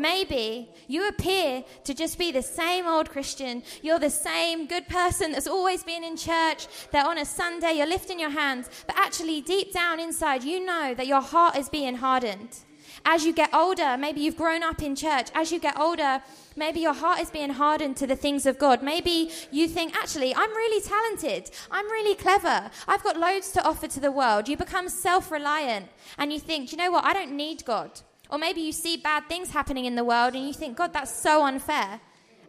Maybe 0.00 0.70
you 0.88 1.06
appear 1.08 1.62
to 1.84 1.92
just 1.92 2.18
be 2.18 2.32
the 2.32 2.40
same 2.40 2.86
old 2.86 3.10
Christian. 3.10 3.62
You're 3.82 3.98
the 3.98 4.08
same 4.08 4.66
good 4.66 4.88
person 4.88 5.32
that's 5.32 5.46
always 5.46 5.82
been 5.82 6.02
in 6.02 6.16
church, 6.16 6.68
that 6.90 7.06
on 7.06 7.18
a 7.18 7.26
Sunday 7.26 7.74
you're 7.74 7.86
lifting 7.86 8.18
your 8.18 8.30
hands, 8.30 8.70
but 8.86 8.96
actually, 8.96 9.42
deep 9.42 9.74
down 9.74 10.00
inside, 10.00 10.42
you 10.42 10.64
know 10.64 10.94
that 10.94 11.06
your 11.06 11.20
heart 11.20 11.54
is 11.54 11.68
being 11.68 11.96
hardened. 11.96 12.60
As 13.04 13.26
you 13.26 13.34
get 13.34 13.52
older, 13.52 13.98
maybe 13.98 14.22
you've 14.22 14.38
grown 14.38 14.62
up 14.62 14.82
in 14.82 14.96
church. 14.96 15.28
As 15.34 15.52
you 15.52 15.58
get 15.58 15.78
older, 15.78 16.22
maybe 16.56 16.80
your 16.80 16.94
heart 16.94 17.20
is 17.20 17.30
being 17.30 17.50
hardened 17.50 17.98
to 17.98 18.06
the 18.06 18.16
things 18.16 18.46
of 18.46 18.58
God. 18.58 18.82
Maybe 18.82 19.30
you 19.50 19.68
think, 19.68 19.94
actually, 19.94 20.34
I'm 20.34 20.50
really 20.50 20.80
talented. 20.80 21.50
I'm 21.70 21.90
really 21.90 22.14
clever. 22.14 22.70
I've 22.88 23.02
got 23.02 23.18
loads 23.18 23.52
to 23.52 23.62
offer 23.64 23.86
to 23.86 24.00
the 24.00 24.10
world. 24.10 24.48
You 24.48 24.56
become 24.56 24.88
self 24.88 25.30
reliant 25.30 25.88
and 26.16 26.32
you 26.32 26.38
think, 26.38 26.72
you 26.72 26.78
know 26.78 26.90
what? 26.90 27.04
I 27.04 27.12
don't 27.12 27.36
need 27.36 27.66
God. 27.66 28.00
Or 28.30 28.38
maybe 28.38 28.60
you 28.60 28.72
see 28.72 28.96
bad 28.96 29.28
things 29.28 29.50
happening 29.50 29.84
in 29.84 29.96
the 29.96 30.04
world 30.04 30.34
and 30.34 30.46
you 30.46 30.52
think, 30.52 30.76
God, 30.76 30.92
that's 30.92 31.12
so 31.12 31.44
unfair. 31.44 32.00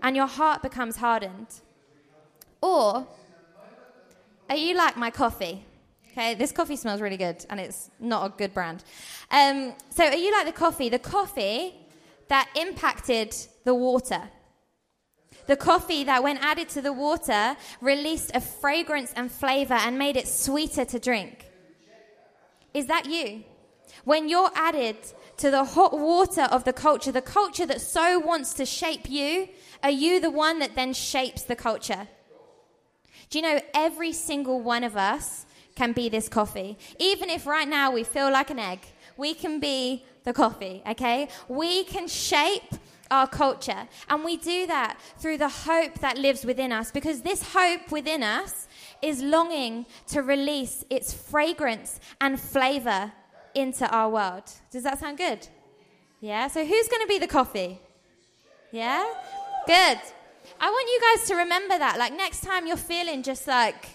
And 0.03 0.15
your 0.15 0.27
heart 0.27 0.61
becomes 0.61 0.97
hardened. 0.97 1.47
Or 2.61 3.07
are 4.49 4.55
you 4.55 4.75
like 4.75 4.95
my 4.95 5.09
coffee? 5.09 5.65
Okay, 6.11 6.35
this 6.35 6.51
coffee 6.51 6.75
smells 6.75 7.01
really 7.01 7.17
good 7.17 7.45
and 7.49 7.59
it's 7.59 7.89
not 7.99 8.25
a 8.25 8.29
good 8.37 8.53
brand. 8.53 8.83
Um, 9.31 9.73
so, 9.89 10.05
are 10.05 10.15
you 10.15 10.31
like 10.31 10.45
the 10.45 10.51
coffee? 10.51 10.89
The 10.89 10.99
coffee 10.99 11.73
that 12.27 12.49
impacted 12.55 13.35
the 13.63 13.73
water. 13.73 14.23
The 15.47 15.55
coffee 15.55 16.03
that, 16.03 16.21
when 16.21 16.37
added 16.37 16.69
to 16.69 16.81
the 16.81 16.93
water, 16.93 17.55
released 17.79 18.31
a 18.35 18.41
fragrance 18.41 19.13
and 19.15 19.31
flavor 19.31 19.73
and 19.73 19.97
made 19.97 20.17
it 20.17 20.27
sweeter 20.27 20.85
to 20.85 20.99
drink. 20.99 21.45
Is 22.73 22.87
that 22.87 23.05
you? 23.05 23.43
when 24.03 24.29
you're 24.29 24.51
added 24.55 24.97
to 25.41 25.49
the 25.49 25.63
hot 25.63 25.97
water 25.97 26.43
of 26.43 26.65
the 26.65 26.73
culture, 26.73 27.12
the 27.12 27.19
culture 27.19 27.65
that 27.65 27.82
so 27.82 28.19
wants 28.19 28.54
to 28.54 28.63
shape 28.63 29.10
you, 29.10 29.47
are 29.82 29.89
you 29.89 30.19
the 30.19 30.30
one 30.30 30.60
that 30.60 30.75
then 30.75 30.93
shapes 30.93 31.41
the 31.41 31.56
culture? 31.56 32.08
Do 33.32 33.39
you 33.39 33.41
know 33.41 33.60
every 33.73 34.13
single 34.13 34.62
one 34.62 34.84
of 34.84 34.95
us 34.95 35.47
can 35.73 35.93
be 35.93 36.10
this 36.10 36.30
coffee? 36.30 36.77
Even 36.99 37.32
if 37.32 37.47
right 37.47 37.67
now 37.67 37.91
we 37.91 38.04
feel 38.04 38.32
like 38.32 38.51
an 38.51 38.60
egg, 38.60 38.82
we 39.17 39.34
can 39.34 39.60
be 39.60 40.06
the 40.25 40.34
coffee, 40.34 40.84
okay? 40.88 41.27
We 41.47 41.86
can 41.86 42.08
shape 42.08 42.75
our 43.10 43.25
culture. 43.25 43.88
And 44.10 44.23
we 44.23 44.38
do 44.38 44.67
that 44.67 44.99
through 45.17 45.39
the 45.39 45.49
hope 45.49 45.95
that 46.01 46.19
lives 46.19 46.45
within 46.45 46.71
us 46.71 46.91
because 46.91 47.21
this 47.21 47.41
hope 47.51 47.91
within 47.91 48.21
us 48.21 48.67
is 49.01 49.23
longing 49.23 49.88
to 50.10 50.21
release 50.21 50.86
its 50.91 51.12
fragrance 51.13 51.99
and 52.19 52.39
flavor 52.39 53.12
into 53.55 53.89
our 53.89 54.09
world. 54.09 54.43
Does 54.71 54.83
that 54.83 54.99
sound 54.99 55.17
good? 55.17 55.47
Yeah? 56.19 56.47
So 56.47 56.65
who's 56.65 56.87
going 56.87 57.01
to 57.01 57.07
be 57.07 57.19
the 57.19 57.27
coffee? 57.27 57.79
Yeah? 58.71 59.03
Good. 59.67 59.97
I 60.59 60.69
want 60.69 60.87
you 60.89 60.99
guys 61.01 61.27
to 61.29 61.35
remember 61.35 61.77
that. 61.77 61.97
Like 61.97 62.13
next 62.13 62.41
time 62.41 62.67
you're 62.67 62.77
feeling 62.77 63.23
just 63.23 63.47
like, 63.47 63.85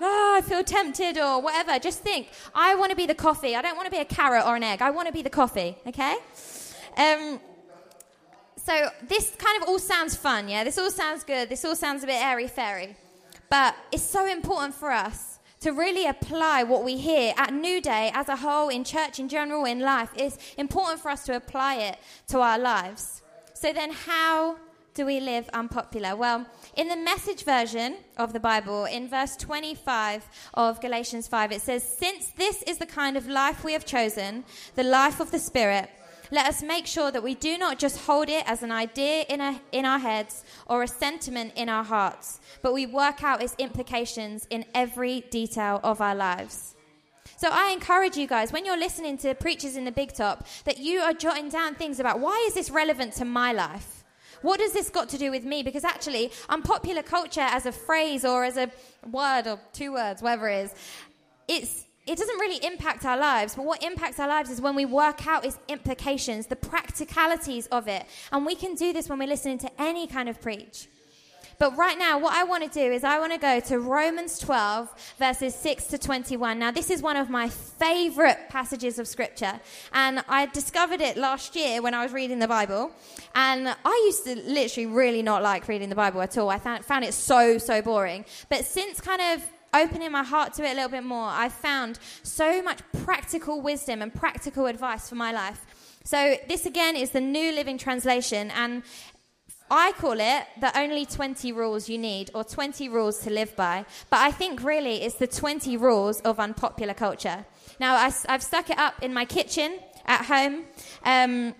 oh, 0.00 0.34
I 0.38 0.40
feel 0.40 0.64
tempted 0.64 1.18
or 1.18 1.40
whatever, 1.40 1.78
just 1.78 2.00
think, 2.00 2.28
I 2.54 2.74
want 2.74 2.90
to 2.90 2.96
be 2.96 3.06
the 3.06 3.14
coffee. 3.14 3.54
I 3.54 3.62
don't 3.62 3.76
want 3.76 3.86
to 3.86 3.90
be 3.90 3.98
a 3.98 4.04
carrot 4.04 4.46
or 4.46 4.56
an 4.56 4.62
egg. 4.62 4.82
I 4.82 4.90
want 4.90 5.06
to 5.06 5.12
be 5.12 5.22
the 5.22 5.30
coffee, 5.30 5.76
okay? 5.86 6.16
Um, 6.96 7.40
so 8.56 8.88
this 9.08 9.34
kind 9.38 9.62
of 9.62 9.68
all 9.68 9.78
sounds 9.78 10.16
fun, 10.16 10.48
yeah? 10.48 10.64
This 10.64 10.78
all 10.78 10.90
sounds 10.90 11.24
good. 11.24 11.48
This 11.48 11.64
all 11.64 11.76
sounds 11.76 12.04
a 12.04 12.06
bit 12.06 12.20
airy 12.20 12.48
fairy. 12.48 12.96
But 13.50 13.74
it's 13.90 14.02
so 14.02 14.26
important 14.26 14.74
for 14.74 14.90
us 14.90 15.31
to 15.62 15.70
really 15.70 16.06
apply 16.06 16.64
what 16.64 16.84
we 16.84 16.96
hear 16.96 17.32
at 17.36 17.54
New 17.54 17.80
Day 17.80 18.10
as 18.14 18.28
a 18.28 18.36
whole, 18.36 18.68
in 18.68 18.82
church 18.82 19.18
in 19.20 19.28
general, 19.28 19.64
in 19.64 19.78
life. 19.78 20.10
It's 20.16 20.36
important 20.58 21.00
for 21.00 21.10
us 21.10 21.24
to 21.26 21.36
apply 21.36 21.76
it 21.76 21.98
to 22.28 22.40
our 22.40 22.58
lives. 22.58 23.22
So 23.54 23.72
then, 23.72 23.92
how 23.92 24.56
do 24.94 25.06
we 25.06 25.20
live 25.20 25.48
unpopular? 25.52 26.16
Well, 26.16 26.46
in 26.76 26.88
the 26.88 26.96
message 26.96 27.44
version 27.44 27.96
of 28.16 28.32
the 28.32 28.40
Bible, 28.40 28.86
in 28.86 29.08
verse 29.08 29.36
25 29.36 30.26
of 30.54 30.80
Galatians 30.80 31.28
5, 31.28 31.52
it 31.52 31.62
says, 31.62 31.84
Since 31.84 32.32
this 32.36 32.62
is 32.64 32.78
the 32.78 32.86
kind 32.86 33.16
of 33.16 33.28
life 33.28 33.62
we 33.62 33.72
have 33.72 33.86
chosen, 33.86 34.44
the 34.74 34.82
life 34.82 35.20
of 35.20 35.30
the 35.30 35.38
Spirit, 35.38 35.88
let 36.32 36.46
us 36.46 36.62
make 36.62 36.86
sure 36.86 37.10
that 37.10 37.22
we 37.22 37.34
do 37.34 37.58
not 37.58 37.78
just 37.78 38.06
hold 38.06 38.30
it 38.30 38.42
as 38.46 38.62
an 38.62 38.72
idea 38.72 39.24
in, 39.28 39.42
a, 39.42 39.60
in 39.70 39.84
our 39.84 39.98
heads 39.98 40.44
or 40.66 40.82
a 40.82 40.88
sentiment 40.88 41.52
in 41.56 41.68
our 41.68 41.84
hearts, 41.84 42.40
but 42.62 42.72
we 42.72 42.86
work 42.86 43.22
out 43.22 43.42
its 43.42 43.54
implications 43.58 44.46
in 44.48 44.64
every 44.74 45.20
detail 45.30 45.78
of 45.84 46.00
our 46.00 46.14
lives. 46.14 46.74
So 47.36 47.50
I 47.52 47.72
encourage 47.72 48.16
you 48.16 48.26
guys, 48.26 48.50
when 48.50 48.64
you're 48.64 48.78
listening 48.78 49.18
to 49.18 49.34
preachers 49.34 49.76
in 49.76 49.84
the 49.84 49.92
big 49.92 50.14
top, 50.14 50.46
that 50.64 50.78
you 50.78 51.00
are 51.00 51.12
jotting 51.12 51.50
down 51.50 51.74
things 51.74 52.00
about 52.00 52.18
why 52.18 52.42
is 52.48 52.54
this 52.54 52.70
relevant 52.70 53.12
to 53.14 53.26
my 53.26 53.52
life? 53.52 54.02
What 54.40 54.58
has 54.60 54.72
this 54.72 54.88
got 54.88 55.10
to 55.10 55.18
do 55.18 55.30
with 55.30 55.44
me? 55.44 55.62
Because 55.62 55.84
actually, 55.84 56.32
unpopular 56.48 57.02
culture 57.02 57.42
as 57.42 57.66
a 57.66 57.72
phrase 57.72 58.24
or 58.24 58.44
as 58.44 58.56
a 58.56 58.70
word 59.10 59.46
or 59.46 59.60
two 59.74 59.92
words, 59.92 60.22
whatever 60.22 60.48
it 60.48 60.64
is, 60.64 60.74
it's 61.46 61.84
it 62.06 62.18
doesn't 62.18 62.38
really 62.40 62.64
impact 62.64 63.04
our 63.04 63.16
lives, 63.16 63.54
but 63.54 63.64
what 63.64 63.82
impacts 63.82 64.18
our 64.18 64.28
lives 64.28 64.50
is 64.50 64.60
when 64.60 64.74
we 64.74 64.84
work 64.84 65.26
out 65.26 65.44
its 65.44 65.58
implications, 65.68 66.48
the 66.48 66.56
practicalities 66.56 67.68
of 67.68 67.86
it. 67.86 68.06
And 68.32 68.44
we 68.44 68.56
can 68.56 68.74
do 68.74 68.92
this 68.92 69.08
when 69.08 69.20
we're 69.20 69.28
listening 69.28 69.58
to 69.58 69.70
any 69.80 70.06
kind 70.08 70.28
of 70.28 70.40
preach. 70.40 70.88
But 71.58 71.76
right 71.76 71.96
now, 71.96 72.18
what 72.18 72.34
I 72.34 72.42
want 72.42 72.64
to 72.64 72.68
do 72.68 72.92
is 72.92 73.04
I 73.04 73.20
want 73.20 73.32
to 73.32 73.38
go 73.38 73.60
to 73.60 73.78
Romans 73.78 74.40
12, 74.40 75.14
verses 75.16 75.54
6 75.54 75.86
to 75.88 75.98
21. 75.98 76.58
Now, 76.58 76.72
this 76.72 76.90
is 76.90 77.02
one 77.02 77.16
of 77.16 77.30
my 77.30 77.48
favorite 77.48 78.48
passages 78.48 78.98
of 78.98 79.06
scripture. 79.06 79.60
And 79.92 80.24
I 80.28 80.46
discovered 80.46 81.00
it 81.00 81.16
last 81.16 81.54
year 81.54 81.80
when 81.80 81.94
I 81.94 82.02
was 82.02 82.12
reading 82.12 82.40
the 82.40 82.48
Bible. 82.48 82.90
And 83.36 83.68
I 83.68 84.02
used 84.06 84.24
to 84.24 84.34
literally 84.34 84.86
really 84.86 85.22
not 85.22 85.44
like 85.44 85.68
reading 85.68 85.88
the 85.88 85.94
Bible 85.94 86.20
at 86.20 86.36
all. 86.36 86.50
I 86.50 86.58
found, 86.58 87.04
it 87.04 87.14
so, 87.14 87.58
so 87.58 87.80
boring. 87.80 88.24
But 88.48 88.64
since 88.64 89.00
kind 89.00 89.22
of 89.22 89.48
opening 89.74 90.12
my 90.12 90.22
heart 90.22 90.54
to 90.54 90.64
it 90.64 90.72
a 90.72 90.74
little 90.74 90.90
bit 90.90 91.04
more, 91.04 91.28
I 91.28 91.48
found 91.48 91.98
so 92.22 92.62
much 92.62 92.80
practical 93.04 93.60
wisdom 93.60 94.02
and 94.02 94.12
practical 94.12 94.66
advice 94.66 95.08
for 95.08 95.14
my 95.14 95.32
life. 95.32 95.64
So, 96.04 96.36
this 96.48 96.66
again 96.66 96.96
is 96.96 97.10
the 97.10 97.20
New 97.20 97.52
Living 97.52 97.78
Translation, 97.78 98.50
and 98.50 98.82
I 99.70 99.92
call 99.92 100.20
it 100.20 100.44
the 100.60 100.76
only 100.78 101.06
20 101.06 101.52
rules 101.52 101.88
you 101.88 101.96
need, 101.96 102.30
or 102.34 102.44
20 102.44 102.88
rules 102.88 103.20
to 103.20 103.30
live 103.30 103.56
by. 103.56 103.86
But 104.10 104.20
I 104.20 104.30
think 104.30 104.62
really 104.62 105.02
it's 105.02 105.14
the 105.14 105.26
20 105.26 105.76
rules 105.76 106.20
of 106.20 106.38
unpopular 106.38 106.92
culture. 106.92 107.46
Now, 107.80 107.94
I, 107.94 108.12
have 108.28 108.42
stuck 108.42 108.68
it 108.68 108.78
up 108.78 109.02
in 109.02 109.14
my 109.14 109.24
kitchen 109.24 109.78
at 110.04 110.26
home. 110.26 110.64
Um, 111.04 111.54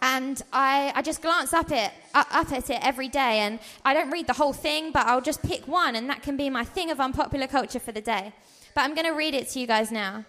and 0.00 0.40
I, 0.52 0.92
I 0.94 1.02
just 1.02 1.22
glance 1.22 1.52
up 1.52 1.70
it 1.70 1.90
up 2.14 2.52
at 2.52 2.70
it 2.70 2.78
every 2.82 3.08
day. 3.08 3.40
And 3.40 3.58
I 3.84 3.94
don't 3.94 4.10
read 4.10 4.26
the 4.26 4.32
whole 4.32 4.52
thing 4.52 4.92
but 4.92 5.06
I'll 5.06 5.20
just 5.20 5.42
pick 5.42 5.66
one 5.66 5.96
and 5.96 6.08
that 6.10 6.22
can 6.22 6.36
be 6.36 6.50
my 6.50 6.64
thing 6.64 6.90
of 6.90 7.00
unpopular 7.00 7.46
culture 7.46 7.80
for 7.80 7.92
the 7.92 8.00
day. 8.00 8.32
But 8.74 8.82
I'm 8.82 8.94
going 8.94 9.06
to 9.06 9.12
read 9.12 9.34
it 9.34 9.48
to 9.50 9.60
you 9.60 9.66
guys 9.66 9.90
now. 9.90 10.24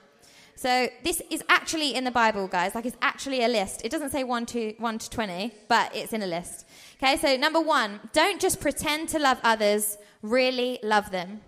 So 0.56 0.90
this 1.04 1.22
is 1.30 1.44
actually 1.48 1.96
in 1.96 2.04
the 2.04 2.12
Bible 2.12 2.48
guys. 2.48 2.76
Like 2.76 2.86
it's 2.86 2.98
actually 3.02 3.44
a 3.44 3.48
list. 3.48 3.86
It 3.86 3.92
doesn't 3.92 4.10
say 4.10 4.24
1 4.24 4.46
to 4.48 4.74
1 4.78 4.98
to 4.98 5.10
20 5.10 5.54
but 5.68 5.96
it's 5.96 6.14
in 6.14 6.22
a 6.22 6.28
list. 6.28 6.66
Okay 7.02 7.18
so 7.18 7.38
number 7.38 7.62
1 7.62 8.00
don't 8.14 8.42
just 8.42 8.60
pretend 8.60 9.10
to 9.10 9.20
love 9.20 9.40
others 9.44 9.98
really 10.22 10.80
love 10.84 11.12
them. 11.12 11.42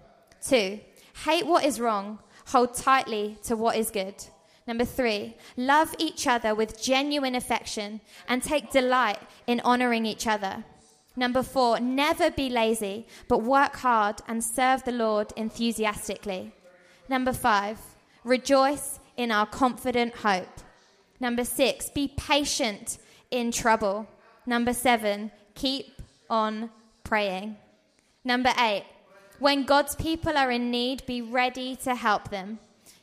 2 0.47 0.79
hate 1.25 1.45
what 1.45 1.65
is 1.65 1.79
wrong 1.79 2.19
hold 2.47 2.73
tightly 2.73 3.37
to 3.43 3.55
what 3.55 3.75
is 3.75 3.91
good 3.91 4.15
Number 4.67 4.85
three, 4.85 5.35
love 5.57 5.95
each 5.97 6.27
other 6.27 6.53
with 6.53 6.81
genuine 6.81 7.35
affection 7.35 8.01
and 8.27 8.43
take 8.43 8.71
delight 8.71 9.19
in 9.47 9.59
honoring 9.61 10.05
each 10.05 10.27
other. 10.27 10.63
Number 11.15 11.43
four, 11.43 11.79
never 11.79 12.31
be 12.31 12.49
lazy, 12.49 13.05
but 13.27 13.43
work 13.43 13.77
hard 13.77 14.21
and 14.27 14.43
serve 14.43 14.83
the 14.83 14.91
Lord 14.91 15.33
enthusiastically. 15.35 16.53
Number 17.09 17.33
five, 17.33 17.79
rejoice 18.23 18.99
in 19.17 19.31
our 19.31 19.45
confident 19.45 20.15
hope. 20.17 20.61
Number 21.19 21.43
six, 21.43 21.89
be 21.89 22.07
patient 22.07 22.97
in 23.29 23.51
trouble. 23.51 24.07
Number 24.45 24.73
seven, 24.73 25.31
keep 25.53 26.01
on 26.29 26.69
praying. 27.03 27.57
Number 28.23 28.53
eight, 28.57 28.85
when 29.39 29.65
God's 29.65 29.95
people 29.95 30.37
are 30.37 30.51
in 30.51 30.71
need, 30.71 31.05
be 31.05 31.21
ready 31.21 31.75
to 31.77 31.95
help 31.95 32.29
them. 32.29 32.59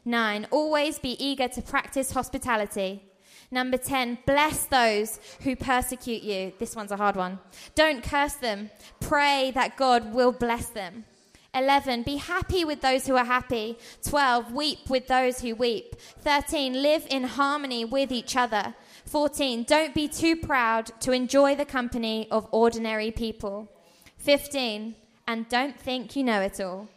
Nine, 0.08 0.46
always 0.50 0.98
be 0.98 1.22
eager 1.22 1.48
to 1.48 1.60
practice 1.60 2.12
hospitality. 2.12 3.02
Number 3.50 3.76
10, 3.76 4.20
bless 4.24 4.64
those 4.64 5.20
who 5.42 5.54
persecute 5.54 6.22
you. 6.22 6.54
This 6.58 6.74
one's 6.74 6.92
a 6.92 6.96
hard 6.96 7.14
one. 7.14 7.40
Don't 7.74 8.02
curse 8.02 8.32
them. 8.32 8.70
Pray 9.00 9.52
that 9.54 9.76
God 9.76 10.14
will 10.14 10.32
bless 10.32 10.70
them. 10.70 11.04
11, 11.52 12.04
be 12.04 12.16
happy 12.16 12.64
with 12.64 12.80
those 12.80 13.06
who 13.06 13.16
are 13.16 13.24
happy. 13.26 13.76
12, 14.02 14.50
weep 14.50 14.88
with 14.88 15.08
those 15.08 15.42
who 15.42 15.54
weep. 15.54 15.94
13, 16.20 16.80
live 16.80 17.06
in 17.10 17.24
harmony 17.24 17.84
with 17.84 18.10
each 18.10 18.34
other. 18.34 18.74
14, 19.04 19.64
don't 19.64 19.94
be 19.94 20.08
too 20.08 20.36
proud 20.36 20.86
to 21.00 21.12
enjoy 21.12 21.54
the 21.54 21.66
company 21.66 22.26
of 22.30 22.48
ordinary 22.50 23.10
people. 23.10 23.70
15, 24.16 24.94
and 25.26 25.48
don't 25.50 25.78
think 25.78 26.16
you 26.16 26.24
know 26.24 26.40
it 26.40 26.58
all. 26.62 26.88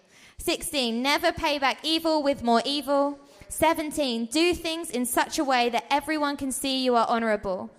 16, 0.42 1.04
never 1.04 1.32
pay 1.32 1.60
back 1.60 1.78
evil 1.84 2.24
with 2.24 2.44
more 2.44 2.64
evil. 2.66 3.20
17, 3.50 4.26
do 4.26 4.56
things 4.56 4.90
in 4.90 5.06
such 5.06 5.38
a 5.38 5.44
way 5.44 5.70
that 5.70 5.86
everyone 5.92 6.36
can 6.36 6.52
see 6.52 6.84
you 6.84 6.96
are 6.96 7.06
honorable. 7.08 7.70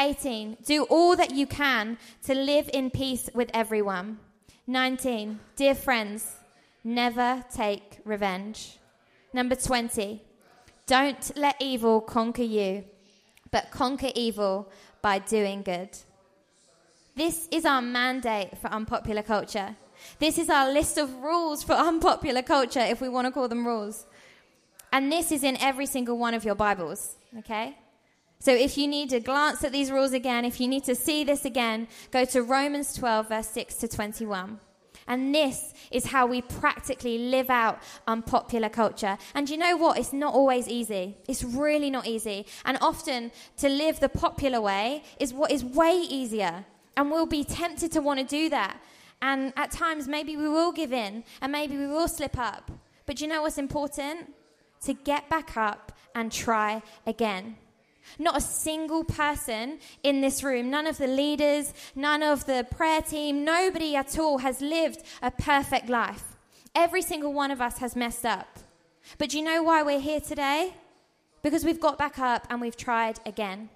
18, 0.00 0.56
do 0.64 0.82
all 0.84 1.14
that 1.14 1.30
you 1.30 1.46
can 1.46 1.96
to 2.24 2.34
live 2.34 2.68
in 2.74 2.90
peace 2.90 3.30
with 3.34 3.48
everyone. 3.54 4.18
19, 4.66 5.38
dear 5.54 5.76
friends, 5.76 6.34
never 6.82 7.44
take 7.54 8.00
revenge. 8.04 8.78
Number 9.32 9.54
20, 9.54 10.20
don't 10.86 11.36
let 11.36 11.54
evil 11.60 12.00
conquer 12.00 12.42
you, 12.42 12.84
but 13.52 13.70
conquer 13.70 14.10
evil 14.16 14.68
by 15.02 15.20
doing 15.20 15.62
good. 15.62 15.90
This 17.14 17.46
is 17.52 17.64
our 17.64 17.82
mandate 17.82 18.58
for 18.58 18.68
unpopular 18.68 19.22
culture. 19.22 19.76
This 20.18 20.38
is 20.38 20.48
our 20.48 20.72
list 20.72 20.98
of 20.98 21.14
rules 21.16 21.62
for 21.62 21.72
unpopular 21.88 22.42
culture, 22.42 22.80
if 22.80 23.00
we 23.00 23.08
want 23.08 23.26
to 23.26 23.30
call 23.30 23.48
them 23.48 23.66
rules. 23.66 24.06
And 24.92 25.12
this 25.12 25.30
is 25.32 25.44
in 25.44 25.56
every 25.58 25.86
single 25.86 26.18
one 26.18 26.34
of 26.34 26.44
your 26.44 26.54
Bibles, 26.54 27.16
okay? 27.38 27.76
So 28.40 28.52
if 28.54 28.78
you 28.78 28.86
need 28.86 29.10
to 29.10 29.20
glance 29.20 29.64
at 29.64 29.72
these 29.72 29.90
rules 29.90 30.12
again, 30.12 30.44
if 30.44 30.60
you 30.60 30.68
need 30.68 30.84
to 30.84 30.94
see 30.94 31.24
this 31.24 31.44
again, 31.44 31.88
go 32.10 32.24
to 32.26 32.42
Romans 32.42 32.94
12, 32.94 33.28
verse 33.28 33.48
6 33.48 33.74
to 33.76 33.88
21. 33.88 34.60
And 35.08 35.34
this 35.34 35.72
is 35.90 36.06
how 36.06 36.26
we 36.26 36.42
practically 36.42 37.18
live 37.18 37.48
out 37.48 37.80
unpopular 38.06 38.68
culture. 38.68 39.16
And 39.34 39.48
you 39.48 39.56
know 39.56 39.76
what? 39.76 39.98
It's 39.98 40.12
not 40.12 40.34
always 40.34 40.68
easy. 40.68 41.16
It's 41.26 41.42
really 41.42 41.90
not 41.90 42.06
easy. 42.06 42.46
And 42.64 42.76
often 42.80 43.32
to 43.56 43.68
live 43.70 44.00
the 44.00 44.10
popular 44.10 44.60
way 44.60 45.02
is 45.18 45.32
what 45.32 45.50
is 45.50 45.64
way 45.64 45.96
easier. 45.96 46.66
And 46.96 47.10
we'll 47.10 47.26
be 47.26 47.42
tempted 47.42 47.90
to 47.92 48.00
want 48.00 48.20
to 48.20 48.26
do 48.26 48.50
that. 48.50 48.80
And 49.20 49.52
at 49.56 49.70
times, 49.70 50.06
maybe 50.06 50.36
we 50.36 50.48
will 50.48 50.72
give 50.72 50.92
in 50.92 51.24
and 51.40 51.52
maybe 51.52 51.76
we 51.76 51.86
will 51.86 52.08
slip 52.08 52.38
up. 52.38 52.70
But 53.06 53.20
you 53.20 53.26
know 53.26 53.42
what's 53.42 53.58
important? 53.58 54.32
To 54.82 54.94
get 54.94 55.28
back 55.28 55.56
up 55.56 55.92
and 56.14 56.30
try 56.30 56.82
again. 57.06 57.56
Not 58.18 58.36
a 58.36 58.40
single 58.40 59.04
person 59.04 59.80
in 60.02 60.20
this 60.20 60.42
room, 60.42 60.70
none 60.70 60.86
of 60.86 60.98
the 60.98 61.06
leaders, 61.06 61.74
none 61.94 62.22
of 62.22 62.46
the 62.46 62.66
prayer 62.70 63.02
team, 63.02 63.44
nobody 63.44 63.96
at 63.96 64.18
all 64.18 64.38
has 64.38 64.60
lived 64.60 65.02
a 65.20 65.30
perfect 65.30 65.88
life. 65.88 66.36
Every 66.74 67.02
single 67.02 67.32
one 67.32 67.50
of 67.50 67.60
us 67.60 67.78
has 67.78 67.96
messed 67.96 68.24
up. 68.24 68.58
But 69.18 69.30
do 69.30 69.38
you 69.38 69.44
know 69.44 69.62
why 69.62 69.82
we're 69.82 70.00
here 70.00 70.20
today? 70.20 70.74
Because 71.42 71.64
we've 71.64 71.80
got 71.80 71.98
back 71.98 72.18
up 72.18 72.46
and 72.50 72.60
we've 72.60 72.76
tried 72.76 73.20
again. 73.26 73.68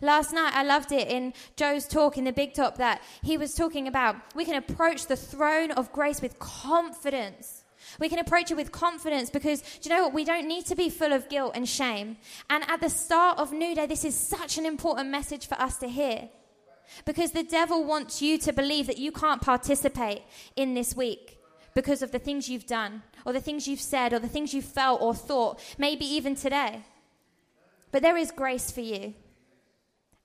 Last 0.00 0.32
night, 0.32 0.52
I 0.54 0.62
loved 0.64 0.92
it 0.92 1.08
in 1.08 1.32
Joe's 1.56 1.86
talk 1.86 2.18
in 2.18 2.24
the 2.24 2.32
Big 2.32 2.54
Top 2.54 2.76
that 2.78 3.02
he 3.22 3.36
was 3.36 3.54
talking 3.54 3.86
about 3.88 4.16
we 4.34 4.44
can 4.44 4.54
approach 4.54 5.06
the 5.06 5.16
throne 5.16 5.70
of 5.72 5.92
grace 5.92 6.20
with 6.20 6.38
confidence. 6.38 7.64
We 7.98 8.08
can 8.08 8.18
approach 8.18 8.50
it 8.50 8.56
with 8.56 8.72
confidence 8.72 9.30
because, 9.30 9.60
do 9.60 9.88
you 9.88 9.94
know 9.94 10.04
what? 10.04 10.14
We 10.14 10.24
don't 10.24 10.48
need 10.48 10.66
to 10.66 10.74
be 10.74 10.88
full 10.88 11.12
of 11.12 11.28
guilt 11.28 11.52
and 11.54 11.68
shame. 11.68 12.16
And 12.48 12.64
at 12.68 12.80
the 12.80 12.88
start 12.88 13.38
of 13.38 13.52
New 13.52 13.74
Day, 13.74 13.86
this 13.86 14.04
is 14.04 14.14
such 14.14 14.58
an 14.58 14.66
important 14.66 15.10
message 15.10 15.46
for 15.46 15.60
us 15.60 15.76
to 15.78 15.88
hear. 15.88 16.28
Because 17.04 17.32
the 17.32 17.42
devil 17.42 17.84
wants 17.84 18.22
you 18.22 18.38
to 18.38 18.52
believe 18.52 18.86
that 18.86 18.98
you 18.98 19.12
can't 19.12 19.42
participate 19.42 20.22
in 20.56 20.74
this 20.74 20.94
week 20.94 21.38
because 21.74 22.02
of 22.02 22.12
the 22.12 22.18
things 22.18 22.48
you've 22.48 22.66
done, 22.66 23.02
or 23.24 23.32
the 23.32 23.40
things 23.40 23.66
you've 23.66 23.80
said, 23.80 24.12
or 24.12 24.18
the 24.18 24.28
things 24.28 24.52
you've 24.52 24.64
felt 24.64 25.00
or 25.00 25.14
thought, 25.14 25.58
maybe 25.78 26.04
even 26.04 26.34
today. 26.34 26.82
But 27.90 28.02
there 28.02 28.16
is 28.16 28.30
grace 28.30 28.70
for 28.70 28.82
you. 28.82 29.14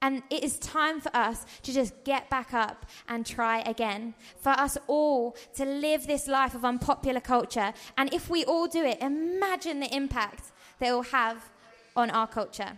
And 0.01 0.21
it 0.29 0.43
is 0.43 0.59
time 0.59 1.01
for 1.01 1.15
us 1.15 1.45
to 1.63 1.73
just 1.73 2.03
get 2.03 2.29
back 2.29 2.53
up 2.53 2.85
and 3.07 3.25
try 3.25 3.61
again. 3.61 4.13
For 4.39 4.51
us 4.51 4.77
all 4.87 5.35
to 5.55 5.65
live 5.65 6.05
this 6.05 6.27
life 6.27 6.53
of 6.53 6.63
unpopular 6.63 7.19
culture. 7.19 7.73
And 7.97 8.13
if 8.13 8.29
we 8.29 8.45
all 8.45 8.67
do 8.67 8.83
it, 8.83 8.99
imagine 9.01 9.79
the 9.79 9.93
impact 9.93 10.51
that 10.79 10.89
it 10.89 10.91
will 10.91 11.01
have 11.03 11.49
on 11.95 12.11
our 12.11 12.27
culture. 12.27 12.73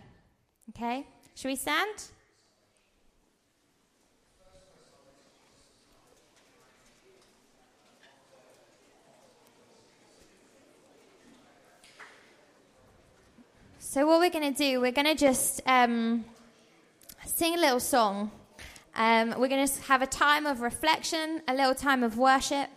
Okay? 0.70 1.06
Should 1.34 1.48
we 1.48 1.56
stand? 1.56 2.04
So, 13.78 14.06
what 14.06 14.20
we're 14.20 14.30
going 14.30 14.54
to 14.54 14.56
do, 14.56 14.80
we're 14.80 14.92
going 14.92 15.06
to 15.06 15.16
just. 15.16 15.60
Um, 15.66 16.24
sing 17.40 17.54
a 17.54 17.58
little 17.58 17.80
song. 17.80 18.30
Um, 18.94 19.30
we're 19.38 19.48
going 19.48 19.66
to 19.66 19.82
have 19.84 20.02
a 20.02 20.06
time 20.06 20.44
of 20.44 20.60
reflection, 20.60 21.40
a 21.48 21.54
little 21.54 21.74
time 21.74 22.02
of 22.02 22.18
worship, 22.18 22.68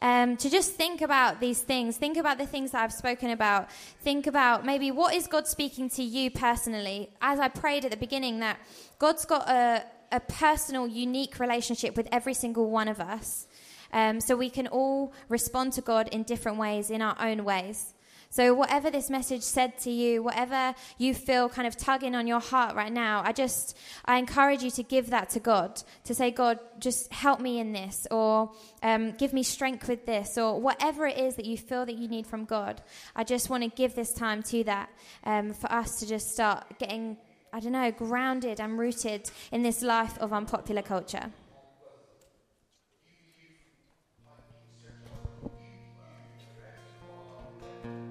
um, 0.00 0.38
to 0.38 0.48
just 0.48 0.72
think 0.72 1.02
about 1.02 1.38
these 1.38 1.60
things. 1.60 1.98
Think 1.98 2.16
about 2.16 2.38
the 2.38 2.46
things 2.46 2.70
that 2.70 2.82
I've 2.82 2.94
spoken 2.94 3.28
about. 3.28 3.70
Think 4.00 4.26
about 4.26 4.64
maybe 4.64 4.90
what 4.90 5.14
is 5.14 5.26
God 5.26 5.46
speaking 5.46 5.90
to 5.90 6.02
you 6.02 6.30
personally. 6.30 7.10
As 7.20 7.38
I 7.38 7.48
prayed 7.48 7.84
at 7.84 7.90
the 7.90 7.98
beginning, 7.98 8.40
that 8.40 8.58
God's 8.98 9.26
got 9.26 9.50
a, 9.50 9.84
a 10.10 10.20
personal, 10.20 10.88
unique 10.88 11.38
relationship 11.38 11.94
with 11.94 12.08
every 12.10 12.32
single 12.32 12.70
one 12.70 12.88
of 12.88 13.00
us. 13.00 13.46
Um, 13.92 14.18
so 14.22 14.34
we 14.34 14.48
can 14.48 14.66
all 14.66 15.12
respond 15.28 15.74
to 15.74 15.82
God 15.82 16.08
in 16.08 16.22
different 16.22 16.56
ways, 16.56 16.88
in 16.88 17.02
our 17.02 17.16
own 17.20 17.44
ways. 17.44 17.92
So, 18.30 18.52
whatever 18.54 18.90
this 18.90 19.08
message 19.08 19.42
said 19.42 19.78
to 19.78 19.90
you, 19.90 20.22
whatever 20.22 20.74
you 20.98 21.14
feel 21.14 21.48
kind 21.48 21.66
of 21.66 21.76
tugging 21.76 22.14
on 22.14 22.26
your 22.26 22.40
heart 22.40 22.74
right 22.74 22.92
now, 22.92 23.22
I 23.24 23.32
just, 23.32 23.76
I 24.04 24.18
encourage 24.18 24.62
you 24.62 24.70
to 24.72 24.82
give 24.82 25.10
that 25.10 25.30
to 25.30 25.40
God. 25.40 25.82
To 26.04 26.14
say, 26.14 26.30
God, 26.30 26.58
just 26.78 27.12
help 27.12 27.40
me 27.40 27.58
in 27.58 27.72
this, 27.72 28.06
or 28.10 28.52
um, 28.82 29.12
give 29.12 29.32
me 29.32 29.42
strength 29.42 29.88
with 29.88 30.06
this, 30.06 30.36
or 30.36 30.60
whatever 30.60 31.06
it 31.06 31.18
is 31.18 31.36
that 31.36 31.46
you 31.46 31.56
feel 31.56 31.86
that 31.86 31.96
you 31.96 32.08
need 32.08 32.26
from 32.26 32.44
God. 32.44 32.82
I 33.14 33.24
just 33.24 33.48
want 33.48 33.62
to 33.62 33.70
give 33.70 33.94
this 33.94 34.12
time 34.12 34.42
to 34.44 34.64
that 34.64 34.90
um, 35.24 35.52
for 35.52 35.70
us 35.72 36.00
to 36.00 36.06
just 36.06 36.30
start 36.30 36.78
getting, 36.78 37.16
I 37.52 37.60
don't 37.60 37.72
know, 37.72 37.90
grounded 37.90 38.60
and 38.60 38.78
rooted 38.78 39.30
in 39.52 39.62
this 39.62 39.82
life 39.82 40.18
of 40.18 40.32
unpopular 40.32 40.82
culture. 40.82 41.30